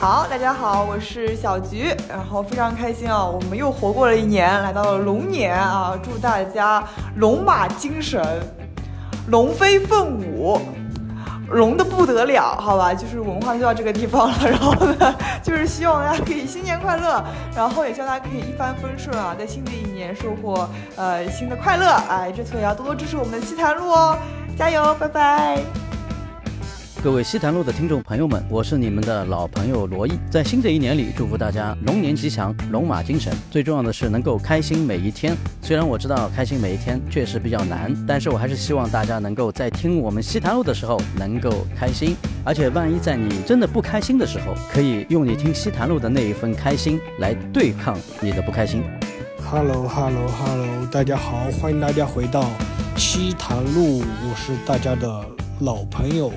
[0.00, 6.82] 好，大家好，我是小菊，然后非常开心啊，我们又活过了一年，来到了龙年啊，祝大家
[7.16, 8.24] 龙马精神，
[9.28, 10.58] 龙飞凤舞，
[11.50, 17.22] 龙的不得了，好吧，就是文化就到这个地方了，然后呢，就是希望大家可以新年快乐，
[17.54, 24.16] 然后也希望大家可以一帆风顺啊，在新的一年收获呃新的快乐，哎，这次也要多多支持我们的西坛路哦，
[24.56, 25.89] 加油，拜拜。
[27.02, 30.12] 各位西坛路的听众朋友们，我是你们的老朋友罗毅。
[30.30, 33.32] 在新的一年里，祝福大家龙年吉祥，龙马精神。
[33.50, 35.34] 最重要的是能够开心每一天。
[35.62, 42.14] 虽然我知道开心每一天确实比较难，但是我还是希望大家能够在听我们西坛路的时候能够开心。
[42.44, 48.82] 而且万一在你真的不开心的时候，可以用你听西坛路的那一份开心来对抗你的不开心。
[49.50, 52.44] Hello Hello Hello，大家好，欢迎大家回到
[52.94, 55.24] 西坛路，我是大家的
[55.60, 56.30] 老朋友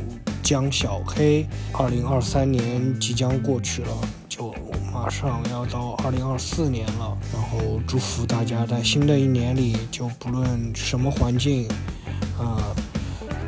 [0.43, 1.47] 江小黑。
[1.71, 3.89] 二零二三年即将过去了，
[4.29, 4.53] 就
[4.93, 7.17] 马上要到二零二四年了。
[7.33, 11.67] 然后祝福大家在新的一年里，就不论什么环境，
[12.37, 12.61] 啊、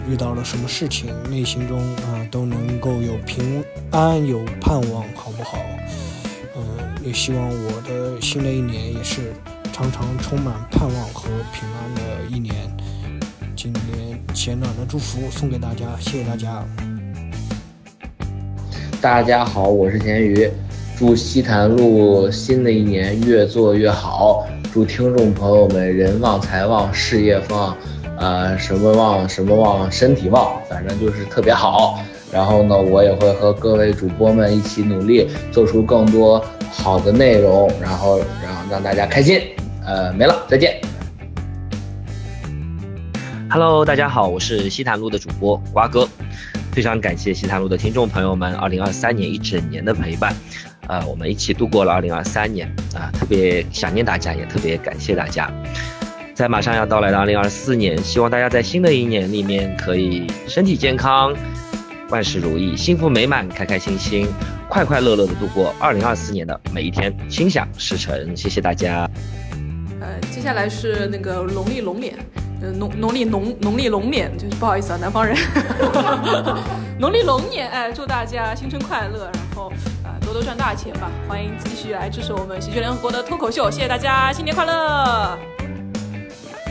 [0.09, 5.57] 遇到了什么事情，内心中啊、都能够有平安，有盼望，好不好？
[6.55, 6.63] 嗯，
[7.05, 9.33] 也希望我的新的一年也是
[9.73, 12.55] 常常充满盼望和平安的一年。
[13.55, 16.61] 今年简短的祝福送给大家，谢谢大家。
[19.01, 20.49] 大家好，我是咸鱼，
[20.97, 27.77] 祝西坛路新的一年越做越好，祝听众朋友们人旺财旺事业旺，
[28.17, 32.03] 呃，什么旺什么旺，身体旺，反正就是特别好。
[32.33, 39.39] 然后呢，我也会和各位主播们一起努力，做出更多好的内容，然后然后让大家开心。
[39.85, 40.81] 呃，没了，再见。
[43.57, 46.05] Hello，大家好，我是西坛路的主播瓜哥，
[46.73, 50.35] 非常感谢西坛路的听众朋友们，二零二三年一整年的陪伴，
[50.89, 55.49] 呃，我们一起度过了二零二三年啊、特别想念大家，也特别感谢大家。
[56.33, 61.33] 在马上要到来的二零二四年，希望大家在新的一年里面可以身体健康，
[62.09, 64.27] 万事如意，幸福美满，开开心心，
[64.67, 68.35] 快快乐乐的度过二零二四年的每一天，心想事成。
[68.35, 69.09] 谢谢大家。
[70.01, 72.13] 呃，接下来是那个农历龙年，
[72.61, 75.35] 呃，农农历农农历龙年，就是不好意思啊，南方人。
[76.97, 79.69] 农历龙年，哎，祝大家新春快乐，然后
[80.03, 81.11] 啊、多多赚大钱吧！
[81.27, 85.37] 欢迎继续来支持我们喜剧联合国的脱口秀，谢谢大家，新年快乐！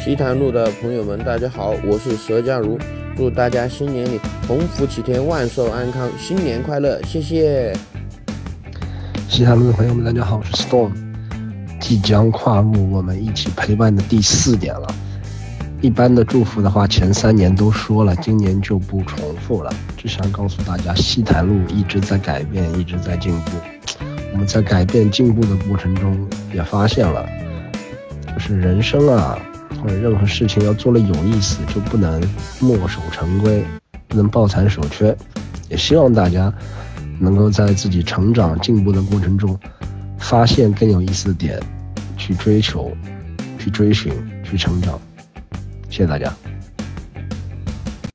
[0.02, 2.78] 西坛路的朋友们，大家好，我是佘佳如，
[3.16, 4.18] 祝大家新年里
[4.48, 7.76] 鸿福齐天，万寿安康，新年快乐，谢谢。
[9.28, 10.92] 西坛路的朋友们，大家好，我是 Storm，
[11.80, 14.86] 即将跨入我们一起陪伴的第四年了。
[15.84, 19.70] 一般的祝福的话，前三年都说了，今年就不重复了。
[19.98, 23.50] 只想告诉大家，西坛路一直在改变，一直在进步。
[24.32, 27.28] 我们在改变进步的过程中，也发现了，
[28.32, 29.38] 就是人生啊，
[29.78, 32.18] 或者任何事情要做了有意思，就不能
[32.60, 33.62] 墨守成规，
[34.08, 35.14] 不能抱残守缺。
[35.68, 36.50] 也希望大家
[37.18, 39.54] 能够在自己成长进步的过程中，
[40.18, 41.60] 发现更有意思的点，
[42.16, 42.90] 去追求，
[43.58, 44.10] 去追寻，
[44.42, 44.98] 去成长。
[45.94, 46.53] 谢谢大家。